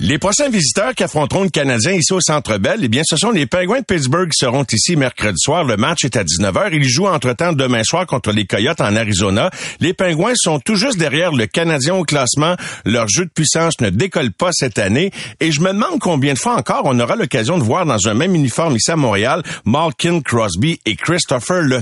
[0.00, 3.32] Les prochains visiteurs qui affronteront le Canadien ici au Centre Bell, eh bien, ce sont
[3.32, 5.64] les Penguins de Pittsburgh qui seront ici mercredi soir.
[5.64, 6.68] Le match est à 19h.
[6.72, 9.50] Ils jouent entre-temps demain soir contre les Coyotes en Arizona.
[9.80, 12.54] Les Penguins sont tout juste derrière le Canadien au classement.
[12.84, 15.10] Leur jeu de puissance ne décolle pas cette année.
[15.40, 18.14] Et je me demande combien de fois encore on aura l'occasion de voir dans un
[18.14, 21.80] même uniforme ici à Montréal Malkin Crosby et Christopher Le.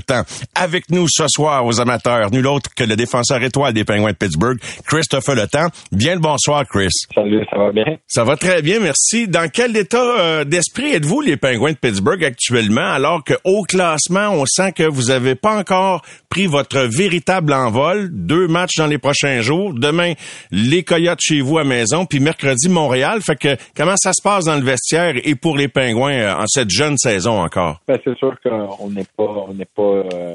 [0.55, 4.17] Avec nous ce soir aux amateurs, nul autre que le défenseur étoile des Penguins de
[4.17, 4.57] Pittsburgh,
[4.87, 5.47] Christopher Le.
[5.91, 6.89] Bien le bonsoir, Chris.
[7.13, 7.85] Salut, ça va bien?
[8.09, 9.27] Ça va très bien, merci.
[9.27, 14.29] Dans quel état euh, d'esprit êtes-vous, les Penguins de Pittsburgh, actuellement, alors que au classement,
[14.29, 18.07] on sent que vous n'avez pas encore pris votre véritable envol?
[18.09, 19.73] Deux matchs dans les prochains jours.
[19.73, 20.13] Demain,
[20.51, 23.19] les Coyotes chez vous à maison, puis mercredi, Montréal.
[23.21, 26.47] Fait que comment ça se passe dans le vestiaire et pour les Penguins euh, en
[26.47, 27.81] cette jeune saison encore?
[27.89, 30.33] Ben, c'est sûr qu'on n'est pas on pas euh,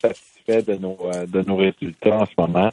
[0.00, 2.72] satisfait de nos de nos résultats en ce moment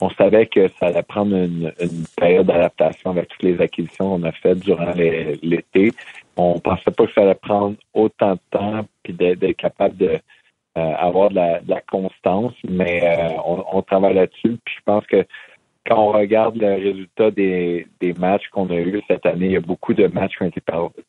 [0.00, 1.72] on savait que ça allait prendre une,
[2.16, 5.92] période d'adaptation avec toutes les acquisitions qu'on a faites durant l'été.
[6.36, 10.18] On pensait pas que ça allait prendre autant de temps puis d'être capable de
[10.78, 14.56] euh, avoir de la, constance, mais euh, on, travaille là-dessus.
[14.64, 15.26] Puis je pense que
[15.84, 17.86] quand on regarde le résultat des,
[18.18, 20.62] matchs qu'on a eus cette année, il y a beaucoup de matchs qui ont été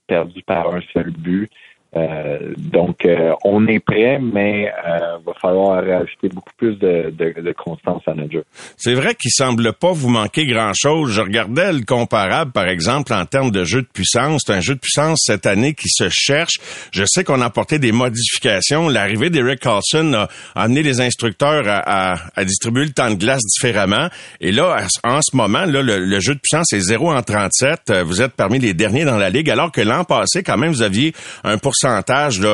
[0.08, 1.50] perdus par un seul but.
[1.94, 7.52] Euh, donc, euh, on est prêt, mais euh, va falloir rajouter beaucoup plus de, de,
[7.52, 8.44] constance à notre jeu.
[8.78, 11.12] C'est vrai qu'il semble pas vous manquer grand-chose.
[11.12, 14.44] Je regardais le comparable, par exemple, en termes de jeu de puissance.
[14.46, 16.60] C'est un jeu de puissance cette année qui se cherche.
[16.94, 18.88] Je sais qu'on a apporté des modifications.
[18.88, 24.08] L'arrivée d'Eric Carlson a amené les instructeurs à, à, distribuer le temps de glace différemment.
[24.40, 27.92] Et là, en ce moment, là, le, jeu de puissance est 0 en 37.
[28.06, 30.84] Vous êtes parmi les derniers dans la Ligue, alors que l'an passé, quand même, vous
[30.84, 31.14] aviez
[31.44, 31.81] un pourcentage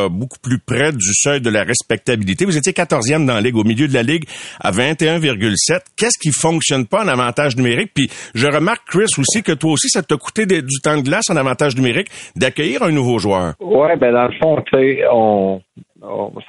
[0.09, 2.45] beaucoup plus près du seuil de la respectabilité.
[2.45, 4.25] Vous étiez 14e dans la Ligue, au milieu de la Ligue,
[4.59, 5.81] à 21,7.
[5.97, 7.91] Qu'est-ce qui fonctionne pas en avantage numérique?
[7.93, 11.29] Puis je remarque, Chris, aussi que toi aussi, ça t'a coûté du temps de glace
[11.29, 13.53] en avantage numérique d'accueillir un nouveau joueur.
[13.59, 15.61] Oui, ben dans le fond, tu sais, on,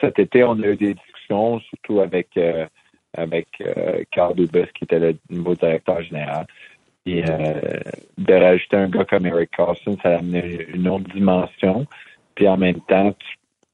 [0.00, 2.66] cet été, on a eu des discussions, surtout avec euh,
[3.16, 6.46] avec euh, Carl Dubus, qui était le nouveau directeur général.
[7.06, 7.60] Et euh,
[8.18, 11.86] de rajouter un gars comme Eric Carlson, ça a amené une autre dimension.
[12.38, 13.16] Puis en même temps,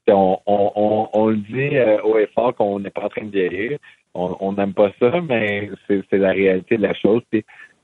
[0.09, 3.79] on, le dit euh, haut et fort qu'on n'est pas en train de vieillir.
[4.15, 7.21] On n'aime pas ça, mais c'est la réalité de la chose.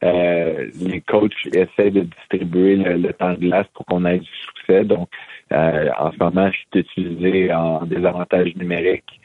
[0.03, 4.85] Euh, les coachs essaient de distribuer le, temps de glace pour qu'on ait du succès.
[4.85, 5.11] Donc,
[5.53, 9.21] euh, en ce moment, je suis utilisé en désavantage numérique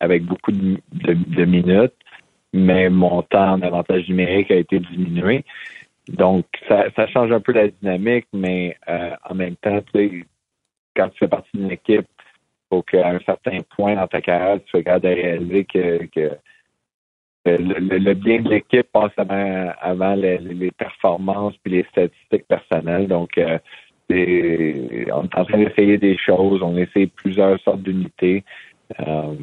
[0.00, 1.94] avec beaucoup de, de, minutes,
[2.52, 5.46] mais mon temps en avantage numérique a été diminué.
[6.08, 9.80] Donc, ça, ça change un peu la dynamique, mais euh, en même temps,
[10.96, 14.58] quand tu fais partie d'une équipe, il faut qu'à un certain point dans ta carrière,
[14.64, 16.38] tu sois capable de réaliser que, que
[17.46, 23.08] le, bien de l'équipe passe avant, les, performances puis les statistiques personnelles.
[23.08, 23.58] Donc, euh,
[24.10, 28.44] on est en train d'essayer des choses, on essaie plusieurs sortes d'unités.
[29.00, 29.34] Euh,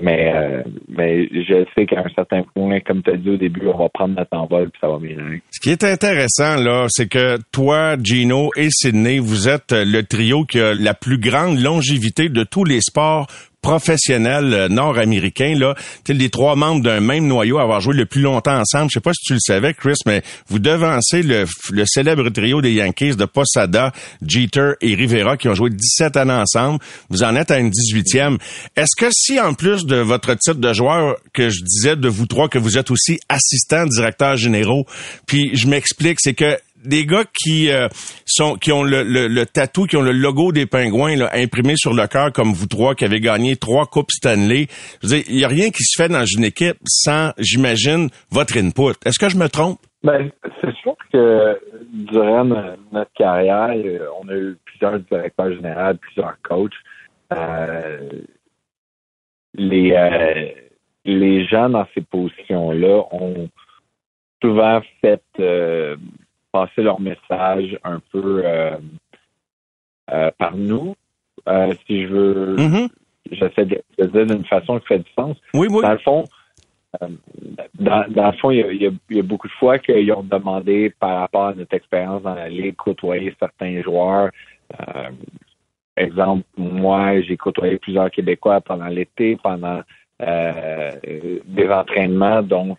[0.00, 3.66] mais, euh, mais je sais qu'à un certain point, comme tu as dit au début,
[3.66, 5.16] on va prendre notre envol puis ça va bien.
[5.50, 10.44] Ce qui est intéressant, là, c'est que toi, Gino et Sydney, vous êtes le trio
[10.44, 13.26] qui a la plus grande longévité de tous les sports
[13.62, 15.74] professionnels euh, nord-américains, là,
[16.08, 18.90] les trois membres d'un même noyau avoir joué le plus longtemps ensemble.
[18.90, 22.60] Je sais pas si tu le savais, Chris, mais vous devancez le, le célèbre trio
[22.60, 23.92] des Yankees de Posada,
[24.26, 26.80] Jeter et Rivera qui ont joué 17 années ensemble.
[27.08, 28.38] Vous en êtes à une 18e.
[28.76, 32.26] Est-ce que si, en plus de votre titre de joueur, que je disais de vous
[32.26, 34.86] trois, que vous êtes aussi assistant directeur généraux,
[35.26, 37.88] puis je m'explique, c'est que des gars qui euh,
[38.26, 41.94] sont qui ont le, le, tatou, qui ont le logo des pingouins là, imprimé sur
[41.94, 44.66] le cœur comme vous trois, qui avez gagné trois coupes Stanley.
[45.02, 48.08] Je veux dire, il n'y a rien qui se fait dans une équipe sans, j'imagine,
[48.30, 48.94] votre input.
[49.04, 49.78] Est-ce que je me trompe?
[50.02, 50.30] Ben,
[50.60, 51.60] c'est sûr que
[51.92, 56.72] durant notre carrière, euh, on a eu plusieurs directeurs généraux, plusieurs coachs.
[57.32, 58.08] Euh,
[59.54, 60.54] les
[61.04, 63.48] les gens dans ces positions-là ont
[64.40, 65.22] souvent fait
[66.52, 68.44] passer leur message un peu
[70.38, 70.94] par nous.
[71.86, 72.88] si je veux, Mhm.
[73.32, 75.36] j'essaie de le dire d'une façon qui fait du sens.
[75.54, 75.82] Oui, oui.
[75.82, 76.28] Dans le fond,
[77.02, 77.08] euh,
[77.80, 79.52] dans, dans le fond, il y, a, il y a- il y a beaucoup de
[79.54, 84.30] fois qu'ils ont demandé par rapport à notre expérience dans la ligue, côtoyer certains joueurs.
[84.78, 85.10] Euh,
[85.96, 89.80] exemple, moi, j'ai côtoyé plusieurs Québécois pendant l'été, pendant
[90.20, 90.90] euh,
[91.44, 92.78] des entraînements, donc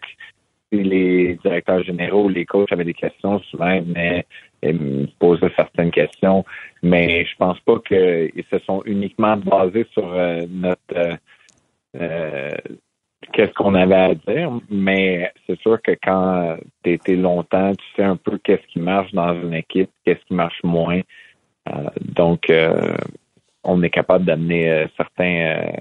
[0.77, 4.25] les directeurs généraux, les coachs avaient des questions, souvent ils venaient
[4.61, 6.45] et me posaient certaines questions,
[6.81, 11.15] mais je pense pas qu'ils se sont uniquement basés sur euh, notre euh,
[11.99, 12.51] euh,
[13.33, 18.03] qu'est-ce qu'on avait à dire, mais c'est sûr que quand tu été longtemps, tu sais
[18.03, 21.01] un peu qu'est-ce qui marche dans une équipe, qu'est-ce qui marche moins.
[22.01, 22.51] Donc,
[23.63, 25.71] on est capable d'amener certains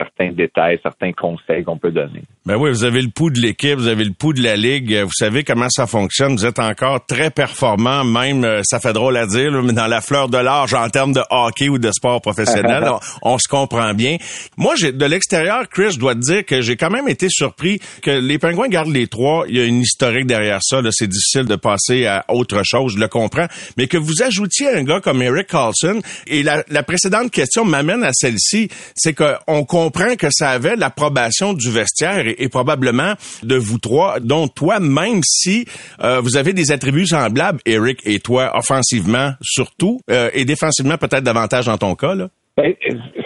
[0.00, 2.22] certains détails, certains conseils qu'on peut donner.
[2.46, 4.96] Ben oui, vous avez le pouls de l'équipe, vous avez le pouls de la ligue,
[5.02, 9.18] vous savez comment ça fonctionne, vous êtes encore très performant, même, euh, ça fait drôle
[9.18, 11.90] à dire, là, mais dans la fleur de l'âge en termes de hockey ou de
[11.92, 12.84] sport professionnel,
[13.22, 14.16] on, on se comprend bien.
[14.56, 17.78] Moi, j'ai de l'extérieur, Chris, je dois te dire que j'ai quand même été surpris
[18.02, 19.44] que les Pingouins gardent les trois.
[19.48, 22.94] Il y a une historique derrière ça, là, c'est difficile de passer à autre chose,
[22.94, 26.82] je le comprends, mais que vous ajoutiez un gars comme Eric Carlson, et la, la
[26.82, 32.48] précédente question m'amène à celle-ci, c'est qu'on comprend que ça avait l'approbation du vestiaire et,
[32.48, 35.66] probablement de vous trois, dont toi, même si
[36.02, 41.22] euh, vous avez des attributs semblables, Eric et toi, offensivement surtout, euh, et défensivement peut-être
[41.22, 42.14] davantage dans ton cas.
[42.14, 42.28] Là.
[42.56, 42.74] Ben,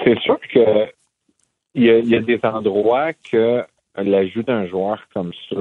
[0.04, 0.88] c'est sûr que
[1.76, 3.64] il y, a, il y a des endroits que
[3.96, 5.56] l'ajout d'un joueur comme ça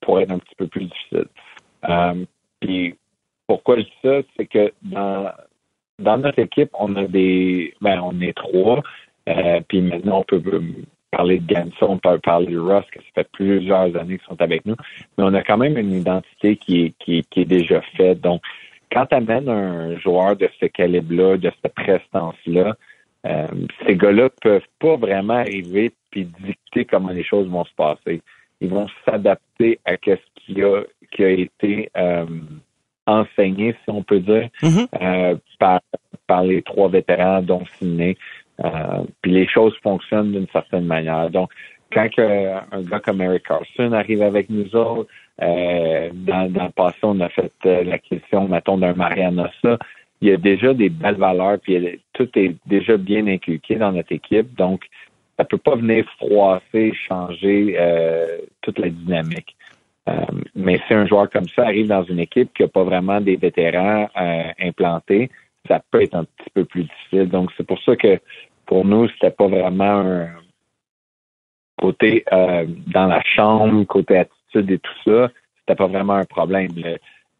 [0.00, 1.26] pourrait être un petit peu plus difficile.
[1.88, 2.24] Euh,
[2.60, 2.96] puis
[3.46, 5.30] pourquoi je dis ça, c'est que dans
[5.98, 8.82] dans notre équipe, on a des ben on est trois.
[9.28, 10.42] Euh, puis maintenant, on peut
[11.10, 14.40] parler de Ganson, on peut parler de Ross, que ça fait plusieurs années qu'ils sont
[14.40, 14.76] avec nous.
[15.18, 18.20] Mais on a quand même une identité qui est, qui, est- qui est déjà faite.
[18.20, 18.40] Donc,
[18.90, 22.74] quand tu amènes un joueur de ce calibre-là, de cette prestance-là,
[23.26, 23.46] euh,
[23.86, 28.20] ces gars-là peuvent pas vraiment arriver puis dicter comment les choses vont se passer.
[28.60, 32.24] Ils vont s'adapter à ce qui a, qui a été euh,
[33.06, 34.48] enseigné, si on peut dire,
[35.00, 35.80] euh, par,
[36.26, 38.16] par les trois vétérans dont Sidney.
[38.60, 41.30] Euh, puis les choses fonctionnent d'une certaine manière.
[41.30, 41.50] Donc,
[41.92, 45.10] quand un gars comme Eric Carson arrive avec nous autres,
[45.42, 49.78] euh, dans, le passé, on a fait euh, l'acquisition, mettons, d'un Marianosa.
[50.20, 54.12] Il y a déjà des belles valeurs, puis tout est déjà bien inculqué dans notre
[54.12, 54.54] équipe.
[54.56, 54.84] Donc,
[55.36, 57.76] ça peut pas venir froisser, changer
[58.60, 59.56] toute la dynamique.
[60.54, 63.34] Mais si un joueur comme ça arrive dans une équipe qui n'a pas vraiment des
[63.34, 64.08] vétérans
[64.60, 65.28] implantés,
[65.68, 67.28] ça peut être un petit peu plus difficile.
[67.28, 68.18] Donc, c'est pour ça que
[68.66, 70.28] pour nous, c'était pas vraiment un
[71.80, 75.28] côté euh, dans la chambre, côté attitude et tout ça,
[75.60, 76.68] c'était pas vraiment un problème.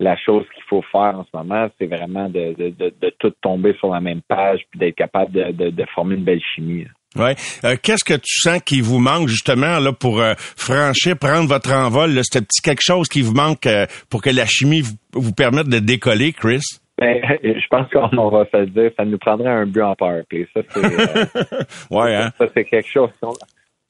[0.01, 3.75] La chose qu'il faut faire en ce moment, c'est vraiment de, de, de, tout tomber
[3.79, 6.87] sur la même page puis d'être capable de, former une belle chimie.
[7.15, 7.37] Ouais.
[7.65, 11.73] Euh, Qu'est-ce que tu sens qui vous manque justement là pour euh, franchir, prendre votre
[11.73, 13.69] envol, ce petit quelque chose qui vous manque
[14.09, 14.83] pour que la chimie
[15.13, 16.63] vous permette de décoller, Chris?
[16.99, 19.95] Ben, je pense qu'on on va se le dire, ça nous prendrait un but en
[19.95, 20.47] power play.
[20.55, 22.31] Ça, c'est euh, Ouais, hein?
[22.39, 23.33] Ça, c'est quelque chose qu'on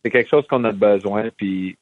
[0.04, 1.28] c'est quelque chose qu'on a besoin.
[1.36, 1.76] Puis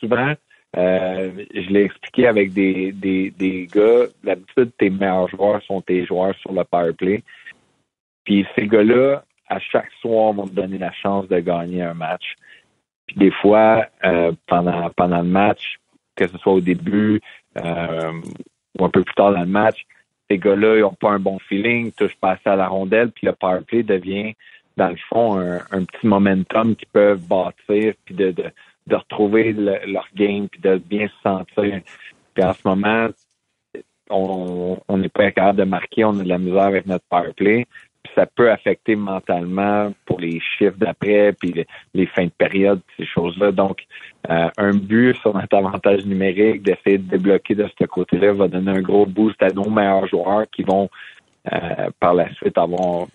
[0.00, 0.34] souvent,
[0.76, 6.04] euh, je l'ai expliqué avec des, des, des gars, d'habitude, tes meilleurs joueurs sont tes
[6.06, 7.22] joueurs sur le power play.
[8.24, 12.34] Puis ces gars-là, à chaque soir, vont te donner la chance de gagner un match.
[13.06, 15.76] Puis des fois, euh, pendant, pendant le match,
[16.16, 17.20] que ce soit au début
[17.58, 18.12] euh,
[18.78, 19.86] ou un peu plus tard dans le match,
[20.30, 23.32] ces gars-là, ils n'ont pas un bon feeling, touchent pas à la rondelle, puis le
[23.32, 24.34] power play devient,
[24.76, 28.44] dans le fond, un, petit momentum qu'ils peuvent bâtir, puis de, de,
[28.86, 31.80] de retrouver le- leur game, puis de bien se sentir.
[32.34, 33.08] Puis en ce moment,
[34.10, 37.32] on on n'est pas capable de marquer, on a de la misère avec notre power
[37.34, 37.66] play.
[38.14, 43.06] Ça peut affecter mentalement pour les chiffres d'après, puis les, les fins de période, ces
[43.06, 43.50] choses-là.
[43.50, 43.84] Donc,
[44.30, 48.72] euh, un but sur notre avantage numérique, d'essayer de débloquer de ce côté-là, va donner
[48.72, 50.88] un gros boost à nos meilleurs joueurs qui vont
[51.52, 53.06] euh, par la suite avoir,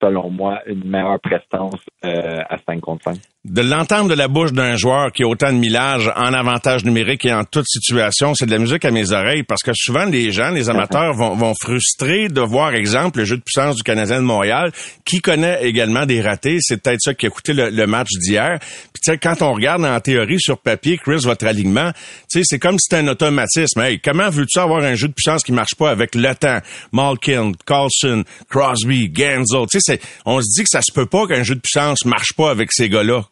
[0.00, 3.16] selon moi, une meilleure prestance euh, à 5 contre 5.
[3.48, 7.24] De l'entendre de la bouche d'un joueur qui a autant de millage en avantage numérique
[7.24, 10.32] et en toute situation, c'est de la musique à mes oreilles parce que souvent les
[10.32, 14.16] gens, les amateurs vont, vont frustrer de voir, exemple, le jeu de puissance du Canadien
[14.16, 14.70] de Montréal
[15.06, 16.58] qui connaît également des ratés.
[16.60, 18.58] C'est peut-être ça qui a coûté le, le match d'hier.
[18.60, 21.92] Puis tu sais, quand on regarde en théorie sur papier, Chris, votre alignement,
[22.30, 23.80] tu sais, c'est comme si c'était un automatisme.
[23.80, 26.58] Hey, comment veux-tu avoir un jeu de puissance qui marche pas avec le temps?
[26.92, 29.66] Malkin, Carlson, Crosby, Ganzo.
[29.70, 32.34] Tu sais, on se dit que ça se peut pas qu'un jeu de puissance marche
[32.36, 33.22] pas avec ces gars-là.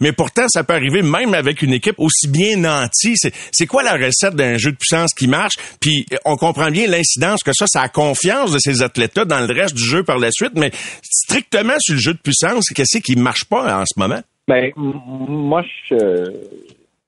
[0.00, 3.14] Mais pourtant, ça peut arriver même avec une équipe aussi bien nantie.
[3.16, 5.54] C'est quoi la recette d'un jeu de puissance qui marche?
[5.80, 9.52] Puis on comprend bien l'incidence que ça, ça a confiance de ces athlètes-là dans le
[9.52, 10.70] reste du jeu par la suite, mais
[11.02, 14.20] strictement sur le jeu de puissance, qu'est-ce qui marche pas en ce moment?
[14.48, 16.32] Ben, moi, je,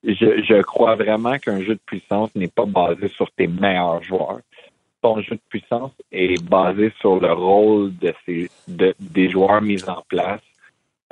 [0.02, 4.40] je, crois vraiment qu'un jeu de puissance n'est pas basé sur tes meilleurs joueurs.
[5.02, 10.02] Ton jeu de puissance est basé sur le rôle de ces, des joueurs mis en
[10.08, 10.40] place,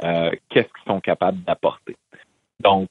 [0.05, 1.97] euh, qu'est-ce qu'ils sont capables d'apporter?
[2.61, 2.89] Donc,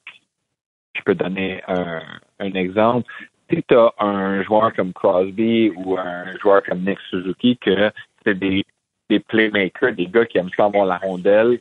[0.95, 2.01] je peux donner un,
[2.39, 3.11] un exemple.
[3.49, 7.91] Si tu as un joueur comme Crosby ou un joueur comme Nick Suzuki, que
[8.23, 8.65] c'est des,
[9.09, 11.59] des playmakers, des gars qui aiment ça avoir la rondelle,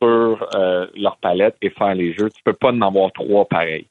[0.00, 2.30] sur euh, leur palette et faire les jeux.
[2.30, 3.86] Tu peux pas en avoir trois pareils.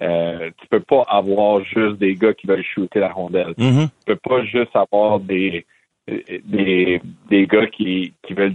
[0.00, 3.52] Euh, tu peux pas avoir juste des gars qui veulent shooter la rondelle.
[3.58, 3.88] Mm-hmm.
[3.88, 5.66] Tu peux pas juste avoir des
[6.06, 8.54] des, des gars qui, qui veulent.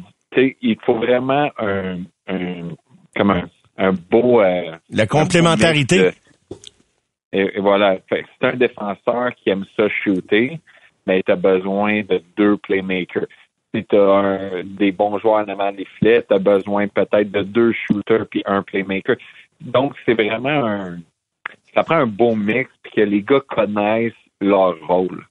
[0.62, 2.70] Il faut vraiment un, un
[3.16, 3.44] comme
[3.78, 4.42] un, beau.
[4.42, 6.12] Euh, la complémentarité.
[7.32, 7.98] et, voilà.
[8.10, 10.60] c'est un défenseur qui aime ça shooter,
[11.06, 13.28] mais tu as besoin de deux playmakers
[13.78, 17.44] si tu as des bons joueurs en avant des filets, tu as besoin peut-être de
[17.44, 19.18] deux shooters puis un playmaker.
[19.62, 21.00] Donc, c'est vraiment un.
[21.74, 25.26] Ça prend un bon mix puis que les gars connaissent leur rôle.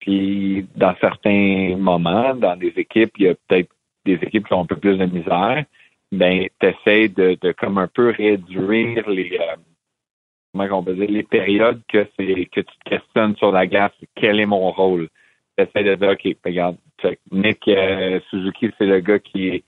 [0.00, 3.70] Puis, dans certains moments, dans des équipes, il y a peut-être
[4.04, 5.64] des équipes qui ont un peu plus de misère.
[6.10, 9.38] Ben, tu essaies de, de comme un peu réduire les.
[9.40, 9.56] Euh,
[10.52, 13.92] comment on peut dire, les périodes que c'est que tu te questionnes sur la glace,
[14.14, 15.08] quel est mon rôle?
[15.56, 16.76] Tu essaies de dire, OK, regarde,
[17.30, 19.64] Nick euh, Suzuki, c'est le gars qui,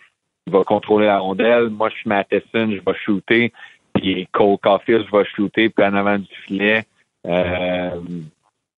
[0.50, 1.70] va contrôler la rondelle.
[1.70, 3.52] Moi, je suis Matheson, je vais shooter.
[3.94, 5.70] Puis Cole Caulfield, je vais shooter.
[5.70, 6.84] Puis en avant du filet,
[7.26, 7.90] euh,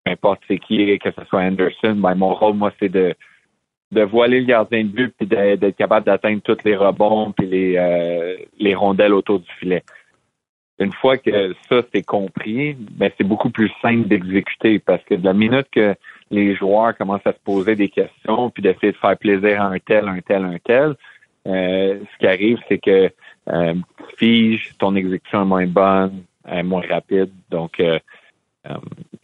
[0.04, 3.14] peu importe c'est qui, que ce soit Anderson, ben, mon rôle, moi, c'est de
[3.92, 7.76] de voiler le gardien de but puis d'être capable d'atteindre tous les rebonds puis les,
[7.76, 9.82] euh, les rondelles autour du filet.
[10.78, 15.24] Une fois que ça c'est compris, ben c'est beaucoup plus simple d'exécuter parce que de
[15.24, 15.94] la minute que
[16.30, 19.78] les joueurs commencent à se poser des questions, puis d'essayer de faire plaisir à un
[19.78, 20.94] tel, un tel, un tel.
[21.46, 23.10] Euh, ce qui arrive, c'est que
[23.48, 23.74] euh,
[24.18, 27.30] fige, ton exécution est moins bonne, est moins rapide.
[27.50, 27.98] Donc, euh,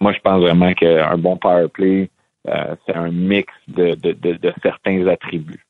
[0.00, 2.08] moi, je pense vraiment qu'un bon power play,
[2.44, 5.64] c'est un mix de, de, de certains attributs.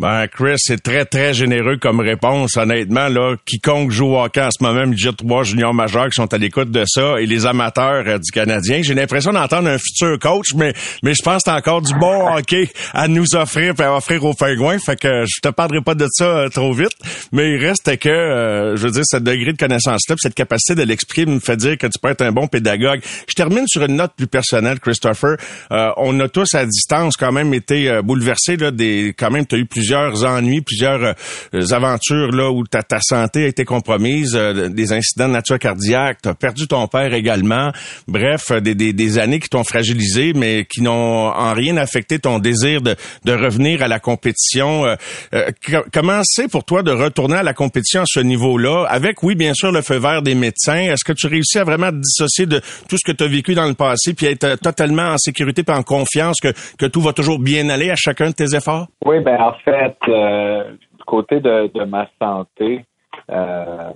[0.00, 2.56] Ben, Chris, c'est très, très généreux comme réponse.
[2.56, 6.32] Honnêtement, là, quiconque joue au hockey en ce moment, midget 3 juniors majeurs qui sont
[6.32, 10.16] à l'écoute de ça et les amateurs euh, du Canadien, j'ai l'impression d'entendre un futur
[10.20, 13.82] coach, mais, mais je pense que t'as encore du bon hockey à nous offrir et
[13.82, 14.78] à offrir aux pingouins.
[14.78, 16.94] Fait que je te parlerai pas de ça euh, trop vite,
[17.32, 20.84] mais il reste que, euh, je veux dire, ce degré de connaissance-là, cette capacité de
[20.84, 23.00] l'exprimer me fait dire que tu peux être un bon pédagogue.
[23.28, 25.38] Je termine sur une note plus personnelle, Christopher.
[25.70, 29.66] on a tous à distance quand même été bouleversés, là, des, quand même, t'as eu
[29.66, 34.92] plusieurs plusieurs ennuis, plusieurs euh, aventures là où ta, santé a été compromise, euh, des
[34.92, 37.72] incidents de nature cardiaque, tu perdu ton père également.
[38.06, 42.96] Bref, des, années qui t'ont fragilisé, mais qui n'ont en rien affecté ton désir de,
[43.32, 44.84] revenir à la compétition.
[44.84, 45.50] Euh,
[45.92, 49.54] comment c'est pour toi de retourner à la compétition à ce niveau-là, avec, oui, bien
[49.54, 50.80] sûr, le feu vert des médecins?
[50.80, 53.54] Est-ce que tu réussis à vraiment te dissocier de tout ce que tu as vécu
[53.54, 57.12] dans le passé, puis être totalement en sécurité et en confiance que, que tout va
[57.12, 58.88] toujours bien aller à chacun de tes efforts?
[59.06, 59.77] Oui, ben en fait,
[60.08, 62.84] euh, du côté de, ma santé,
[63.30, 63.92] euh,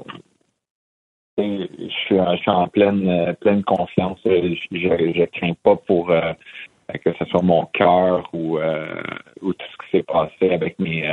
[1.39, 4.19] je, suis, en pleine, euh, pleine confiance.
[4.25, 8.59] Je ne crains pas pour que ce soit mon cœur ou,
[9.41, 11.09] ou tout ce qui s'est passé avec mes,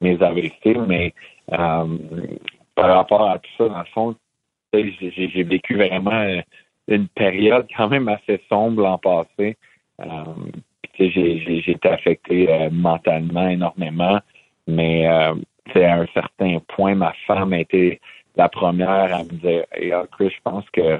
[0.00, 1.12] mes AVC, mais
[1.48, 4.16] par rapport à tout ça, dans le fond,
[4.72, 6.40] j'ai vécu vraiment
[6.88, 9.56] une période quand même assez sombre l'an passé
[10.98, 14.18] j'ai été affecté euh, mentalement énormément,
[14.66, 15.34] mais euh,
[15.74, 18.00] à un certain point, ma femme a été
[18.36, 20.98] la première à me dire hey, Chris, je pense que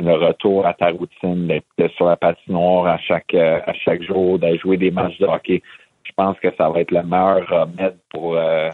[0.00, 4.38] le retour à ta routine, d'être sur la patinoire à chaque euh, à chaque jour,
[4.38, 5.62] d'aller jouer des matchs de hockey,
[6.02, 8.70] je pense que ça va être le meilleur remède pour euh,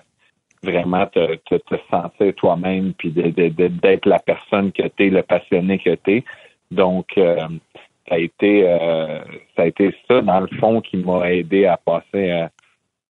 [0.63, 5.79] vraiment te, te, te sentir toi-même puis d'être la personne que tu es, le passionné
[5.79, 6.25] que tu es.
[6.71, 7.19] Donc,
[8.09, 9.21] ça a été euh,
[9.57, 12.49] ça a été ça dans le fond qui m'a aidé à passer euh,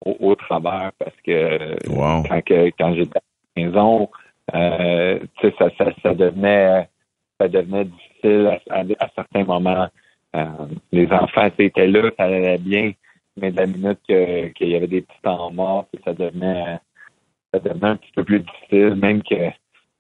[0.05, 1.77] au, travers parce que
[2.29, 2.43] quand
[2.79, 3.23] quand j'étais à
[3.57, 4.11] la maison
[4.55, 6.89] euh, ça, ça, ça devenait
[7.39, 9.89] ça devenait difficile à, certains moments.
[10.93, 12.93] Les enfants étaient là ça allait bien
[13.37, 16.79] mais de la minute qu'il y avait des petits temps morts ça devenait
[17.53, 18.95] ça devenait un petit peu plus difficile.
[18.97, 19.51] Même que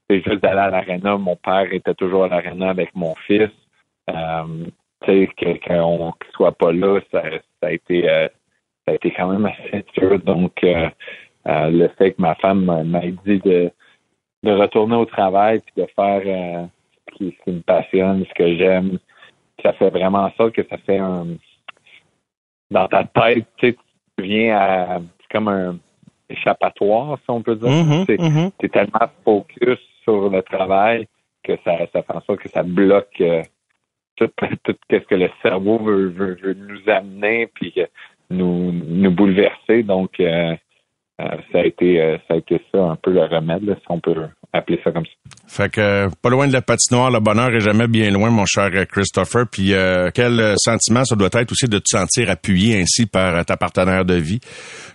[0.09, 3.51] c'est juste d'aller à l'aréna mon père était toujours à l'aréna avec mon fils
[5.11, 7.23] tu sais, qu'on ne soit pas là, ça,
[7.61, 8.29] ça a été euh,
[8.87, 10.19] ça a été quand même assez dur.
[10.21, 10.89] Donc, euh,
[11.47, 13.71] euh, le fait que ma femme m'a dit de,
[14.43, 18.57] de retourner au travail puis de faire ce, qui, ce qui me passionne, ce que
[18.57, 18.99] j'aime.
[19.63, 21.27] Ça fait vraiment en sorte que ça fait un
[22.71, 23.77] dans ta tête, tu sais,
[24.17, 25.79] tu viens à c'est comme un
[26.29, 27.69] échappatoire, si on peut dire.
[27.69, 28.51] Mhm, Tu mhm.
[28.63, 31.07] es tellement focus sur le travail
[31.43, 33.43] que ça, ça fait en sorte que ça bloque euh,
[34.21, 37.87] tout, tout ce que le cerveau veut, veut, veut nous amener puis euh,
[38.31, 39.83] nous, nous bouleverser.
[39.83, 40.55] Donc, euh,
[41.53, 44.01] ça a été euh, ça a été ça un peu le remède, là, si on
[44.01, 44.15] peut
[44.53, 45.11] appeler ça comme ça.
[45.47, 48.47] Fait que euh, pas loin de la patinoire, le bonheur est jamais bien loin, mon
[48.47, 49.47] cher euh, Christopher.
[49.51, 53.35] Puis euh, quel euh, sentiment ça doit être aussi de te sentir appuyé ainsi par
[53.35, 54.41] euh, ta partenaire de vie?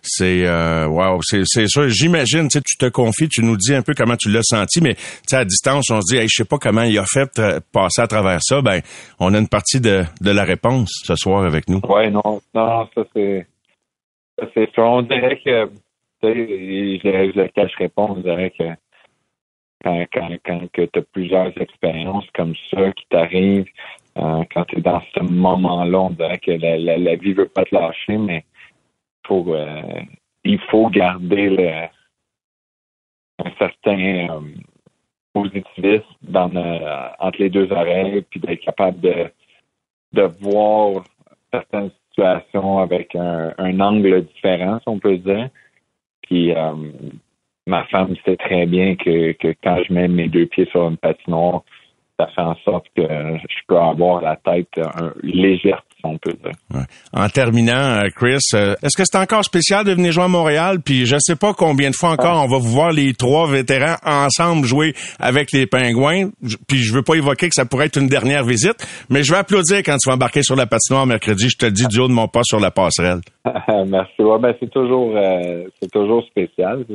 [0.02, 1.90] C'est euh, wow, c'est c'est sûr.
[1.90, 4.82] J'imagine, tu sais, tu te confies, tu nous dis un peu comment tu l'as senti,
[4.82, 7.06] mais tu sais à distance, on se dit, hey, je sais pas comment il a
[7.06, 8.62] fait euh, passer à travers ça.
[8.62, 8.82] Ben,
[9.20, 11.80] on a une partie de de la réponse ce soir avec nous.
[11.88, 13.46] Ouais, non, non, ça c'est
[14.38, 14.68] ça, c'est.
[14.78, 15.70] On dirait que
[16.26, 17.00] sais,
[17.34, 18.64] je, le cacherai pas, on dirait que
[19.84, 23.68] quand, quand, tu as plusieurs expériences comme ça qui t'arrivent,
[24.18, 27.48] euh, quand tu es dans ce moment-là, on dirait que la, la, la vie veut
[27.48, 28.46] pas te lâcher, mais
[29.28, 29.82] faut, euh,
[30.44, 31.90] il faut garder
[33.44, 34.40] un certain euh,
[35.34, 36.04] positivisme
[37.20, 39.32] entre les deux oreilles, puis d'être capable de,
[40.14, 41.04] de voir
[41.52, 45.50] certaines situations avec un, un angle différent, si on peut dire.
[46.26, 46.74] Puis euh,
[47.68, 50.98] ma femme sait très bien que, que quand je mets mes deux pieds sur une
[50.98, 51.64] patinoire,
[52.18, 56.32] ça fait en sorte que je peux avoir la tête un, légère, si on peut
[56.32, 56.54] dire.
[56.74, 56.86] Ouais.
[57.14, 60.80] En terminant, euh, Chris, euh, est-ce que c'est encore spécial de venir jouer à Montréal?
[60.84, 63.96] Puis je sais pas combien de fois encore on va vous voir les trois vétérans
[64.06, 66.30] ensemble jouer avec les Pingouins.
[66.68, 68.78] Puis je veux pas évoquer que ça pourrait être une dernière visite,
[69.10, 71.50] mais je vais applaudir quand tu vas embarquer sur la patinoire mercredi.
[71.50, 73.20] Je te le dis du haut de mon pas sur la passerelle.
[73.88, 74.22] Merci.
[74.22, 76.86] Ouais, ben, c'est toujours euh, c'est toujours spécial.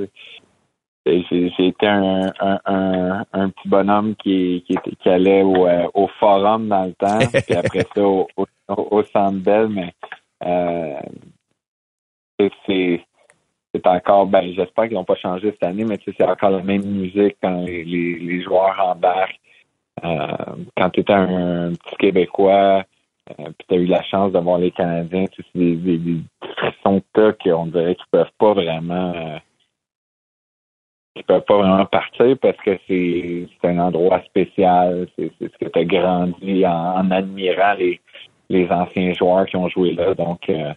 [1.19, 6.85] Été un, un, un, un petit bonhomme qui, qui, allait au, euh, au forum dans
[6.85, 9.93] le temps, puis après ça au, au, au Centre Bell, mais
[10.47, 10.99] euh,
[12.67, 13.04] c'est-
[13.73, 16.50] c'est encore ben j'espère qu'ils n'ont pas changé cette année, mais tu sais, c'est encore
[16.50, 19.39] la même musique quand les, les, les joueurs embarquent.
[20.04, 20.26] Euh,
[20.76, 22.84] quand tu étais un, petit Québécois,
[23.39, 25.76] euh, puis tu as eu la chance de voir les Canadiens, tu sais, c'est des,
[25.76, 26.21] des, des
[27.13, 29.13] t'as qu'on dirait qu'ils peuvent pas vraiment
[31.14, 35.06] qu'ils peuvent pas vraiment partir parce que c'est un endroit spécial.
[35.16, 38.00] C'est ce que tu as grandi en, en admirant les,
[38.49, 40.14] les anciens joueurs qui ont joué là.
[40.14, 40.73] Donc euh,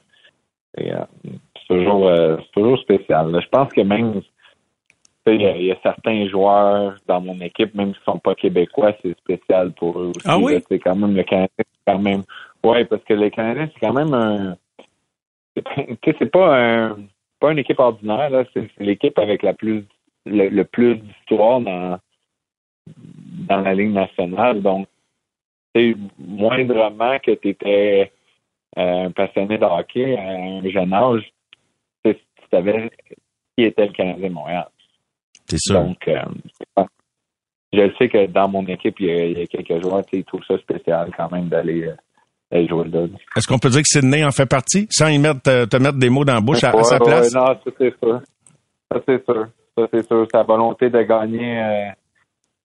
[0.75, 1.03] c'est euh,
[1.67, 3.31] c'est toujours euh, toujours spécial.
[3.31, 3.39] là.
[3.39, 4.21] Je pense que même
[5.25, 8.35] il y, a- il y a certains joueurs dans mon équipe, même s'ils sont pas
[8.35, 10.25] québécois, c'est spécial pour eux aussi.
[10.27, 10.61] Ah oui?
[10.67, 12.23] C'est quand même le Canadien, c'est quand même.
[12.61, 14.57] Ouais, parce que les Canadiens, c'est quand même un.
[15.55, 15.61] Tu
[16.03, 16.97] sais, c'est pas un
[17.39, 18.43] pas une équipe ordinaire, là.
[18.53, 19.85] C'est l'équipe avec la plus
[20.25, 21.99] le, le plus d'histoire dans
[23.47, 24.61] dans la Ligue nationale.
[24.61, 24.87] Donc,
[25.75, 28.11] sais, moindrement que tu étais
[28.75, 31.31] un passionné de hockey à un jeune âge,
[32.03, 32.15] tu
[32.51, 32.89] savais
[33.57, 34.67] qui était le Canadien de Montréal.
[35.47, 35.83] C'est sûr.
[35.83, 36.83] Donc, euh,
[37.71, 40.23] je sais que dans mon équipe, il y a, il y a quelques joueurs qui
[40.23, 41.91] trouvent ça spécial quand même d'aller
[42.53, 43.05] euh, jouer là.
[43.35, 45.97] Est-ce qu'on peut dire que Sydney en fait partie, sans y mettre, euh, te mettre
[45.97, 47.33] des mots dans la bouche à, à sa place?
[47.33, 48.21] ouais, non, ça c'est sûr.
[48.91, 49.47] Ça c'est sûr.
[49.77, 50.27] Ça c'est sûr.
[50.31, 51.91] Sa volonté de gagner euh,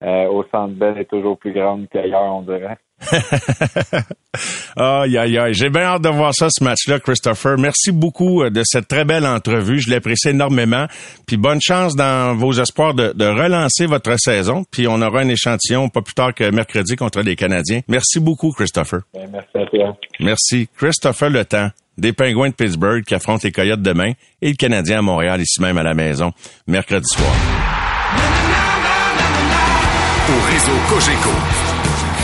[0.05, 2.79] euh, au Centre Bell est toujours plus grande qu'ailleurs, on dirait.
[4.77, 5.55] Aïe, aïe, aïe.
[5.55, 7.59] J'ai bien hâte de voir ça, ce match-là, Christopher.
[7.59, 9.81] Merci beaucoup euh, de cette très belle entrevue.
[9.81, 10.87] Je l'apprécie énormément.
[11.27, 14.65] Puis bonne chance dans vos espoirs de, de relancer votre saison.
[14.71, 17.81] Puis on aura un échantillon pas plus tard que mercredi contre les Canadiens.
[17.89, 19.01] Merci beaucoup, Christopher.
[19.15, 19.97] Ben, merci à toi.
[20.21, 20.69] Merci.
[20.77, 25.01] Christopher Le Temps, des Pingouins de Pittsburgh qui affrontent les Coyotes demain et le Canadien
[25.01, 26.33] à Montréal, ici même à la maison,
[26.67, 27.33] mercredi soir.
[30.29, 31.31] Au réseau Cogeco,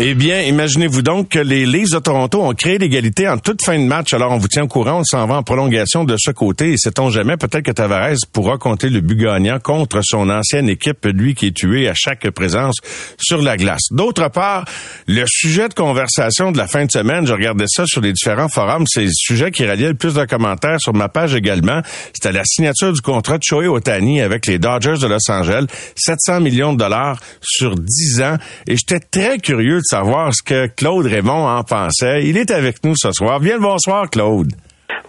[0.00, 3.76] Eh bien, imaginez-vous donc que les Leafs de Toronto ont créé l'égalité en toute fin
[3.76, 4.12] de match.
[4.14, 6.74] Alors, on vous tient au courant, on s'en va en prolongation de ce côté.
[6.74, 11.04] Et sait-on jamais, peut-être que Tavares pourra compter le but gagnant contre son ancienne équipe,
[11.06, 12.76] lui qui est tué à chaque présence
[13.18, 13.88] sur la glace.
[13.90, 14.66] D'autre part,
[15.08, 18.48] le sujet de conversation de la fin de semaine, je regardais ça sur les différents
[18.48, 21.82] forums, c'est le sujet qui ralliait le plus de commentaires sur ma page également.
[22.14, 26.40] C'était la signature du contrat de Shohei Otani avec les Dodgers de Los Angeles, 700
[26.40, 28.36] millions de dollars sur 10 ans.
[28.68, 32.24] Et j'étais très curieux de savoir ce que Claude Raymond en pensait.
[32.24, 33.40] Il est avec nous ce soir.
[33.40, 34.52] Bien le bonsoir, Claude.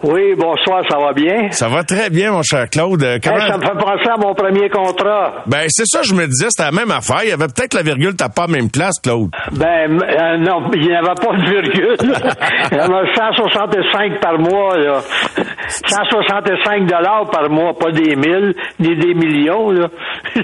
[0.02, 1.50] Oui, bonsoir, ça va bien?
[1.50, 3.02] Ça va très bien, mon cher Claude.
[3.02, 3.38] Euh, comment...
[3.38, 5.44] ça me fait penser à mon premier contrat.
[5.46, 7.20] Ben, c'est ça, je me disais, c'était la même affaire.
[7.22, 9.30] Il y avait peut-être la virgule, t'as pas la même place, Claude.
[9.52, 11.96] Ben, euh, non, il n'y avait pas de virgule.
[12.72, 15.00] il y avait 165 par mois, là.
[15.68, 19.88] 165 dollars par mois, pas des mille, ni des millions, là.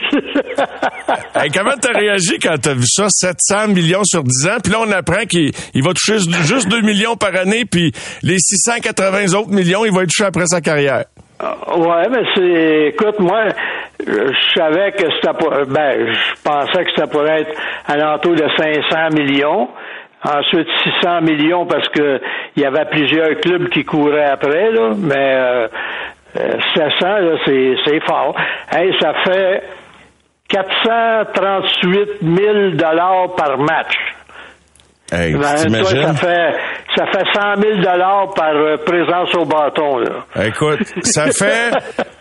[1.37, 3.07] hey, comment t'as réagi quand t'as vu ça?
[3.09, 7.17] 700 millions sur 10 ans, puis là, on apprend qu'il va toucher juste 2 millions
[7.17, 11.05] par année, puis les 680 autres millions, il va être touché après sa carrière.
[11.41, 13.45] Uh, ouais, mais c'est, écoute, moi,
[14.07, 19.11] je savais que pour, ben, je pensais que ça pourrait être à l'entour de 500
[19.15, 19.69] millions.
[20.25, 20.67] Ensuite,
[21.03, 22.21] 600 millions parce que
[22.57, 25.69] il y avait plusieurs clubs qui couraient après, là, mais euh,
[26.75, 28.35] 700, euh, là, c'est, c'est fort.
[28.73, 29.63] Hey, ça fait
[30.49, 33.95] 438 000 dollars par match.
[35.13, 36.55] Hey, ben, toi, ça fait
[36.97, 39.99] ça fait 100 000 dollars par euh, présence au bâton.
[39.99, 40.45] Là.
[40.45, 41.71] Écoute, ça fait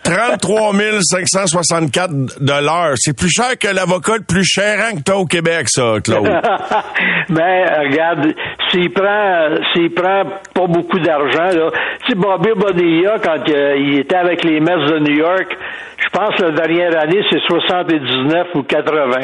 [0.04, 2.92] 33 564 dollars.
[2.96, 6.24] C'est plus cher que l'avocat le plus cher que toi au Québec, ça, Claude.
[7.30, 8.34] ben, regarde,
[8.70, 11.70] s'il prend s'il prend pas beaucoup d'argent, là.
[12.04, 15.56] Tu sais, Bobby Bonilla, quand euh, il était avec les Mets de New York,
[15.98, 19.20] je pense que la dernière année, c'est 79 ou 80.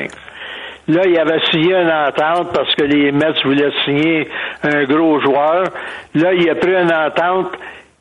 [0.89, 4.29] Là, il avait signé une entente parce que les Mets voulaient signer
[4.65, 5.65] un gros joueur.
[6.15, 7.53] Là, il a pris une entente,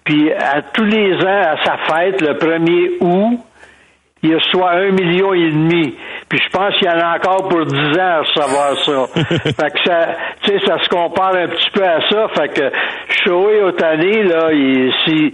[0.04, 3.40] puis à tous les ans, à sa fête, le 1er août,
[4.24, 5.96] il reçoit un million et demi.
[6.30, 9.08] Puis je pense qu'il y en a encore pour dix ans à recevoir ça.
[9.44, 10.08] fait que ça,
[10.44, 12.28] tu sais, ça se compare un petit peu à ça.
[12.36, 12.72] Fait que
[13.24, 14.50] Shoei Otani, là,
[15.06, 15.34] s'il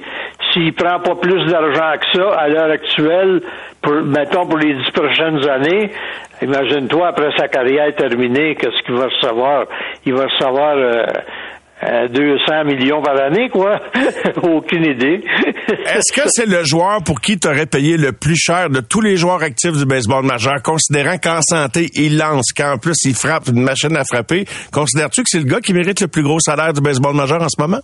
[0.58, 3.42] s'il prend pas plus d'argent que ça à l'heure actuelle,
[3.82, 5.92] pour, mettons pour les dix prochaines années,
[6.42, 9.66] imagine-toi après sa carrière terminée, qu'est-ce qu'il va recevoir?
[10.06, 13.80] Il va recevoir euh, 200 euh, millions par année, quoi.
[14.44, 15.24] Aucune idée.
[15.68, 19.02] Est-ce que c'est le joueur pour qui tu aurais payé le plus cher de tous
[19.02, 23.48] les joueurs actifs du baseball majeur, considérant qu'en santé, il lance, qu'en plus, il frappe
[23.50, 24.46] une machine à frapper?
[24.74, 27.50] Considères-tu que c'est le gars qui mérite le plus gros salaire du baseball majeur en
[27.50, 27.82] ce moment?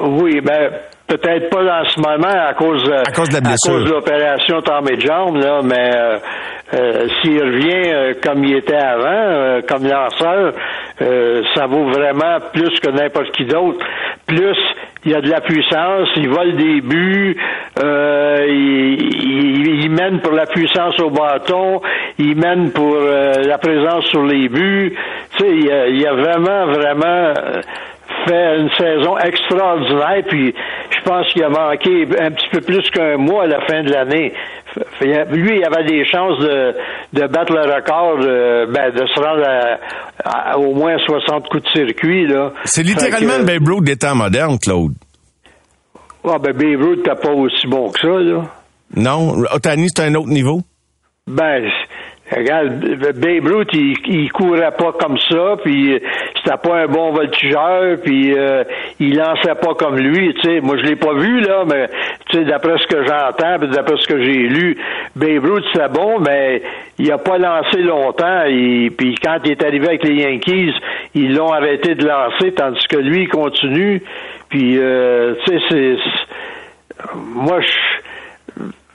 [0.00, 0.70] Oui, ben,
[1.06, 3.72] peut-être pas en ce moment à cause, à cause de la blessure.
[3.72, 6.18] À cause de l'opération Tommy John, là, mais euh,
[6.74, 10.52] euh, s'il revient euh, comme il était avant, comme lanceur,
[11.54, 13.84] ça vaut vraiment plus que n'importe qui d'autre.
[14.26, 14.56] Plus
[15.04, 17.36] il y a de la puissance, il vole des buts,
[17.78, 21.80] il, il, mène pour la puissance au bâton,
[22.18, 24.96] il mène pour la présence sur les buts.
[25.36, 27.34] Tu sais, il il y a vraiment, vraiment
[28.26, 30.54] fait une saison extraordinaire, puis
[30.90, 33.90] je pense qu'il a manqué un petit peu plus qu'un mois à la fin de
[33.90, 34.32] l'année.
[35.00, 36.74] Lui, il avait des chances de,
[37.12, 39.46] de battre le record, de, ben, de se rendre
[40.24, 42.26] à, au moins 60 coups de circuit.
[42.26, 42.52] Là.
[42.64, 44.94] C'est littéralement le Babe Ruth des temps modernes, Claude.
[46.24, 48.08] Ah, ben Babe Ruth n'était pas aussi bon que ça.
[48.08, 48.42] Là.
[48.94, 50.60] Non, Otani, c'est un autre niveau?
[51.26, 51.68] Ben,
[52.30, 52.84] Regarde,
[53.20, 55.98] Babe Ruth, il, il courait pas comme ça, puis euh,
[56.36, 58.64] c'était pas un bon voltigeur, puis euh,
[58.98, 60.60] il lançait pas comme lui, tu sais.
[60.60, 61.88] Moi, je l'ai pas vu, là, mais,
[62.28, 64.76] tu sais, d'après ce que j'entends, d'après ce que j'ai lu,
[65.14, 66.62] Babe Ruth, c'était bon, mais
[66.98, 70.74] il a pas lancé longtemps, et puis quand il est arrivé avec les Yankees,
[71.14, 74.02] ils l'ont arrêté de lancer, tandis que lui, il continue,
[74.48, 75.96] puis, euh, tu sais, c'est...
[77.14, 77.66] Moi, je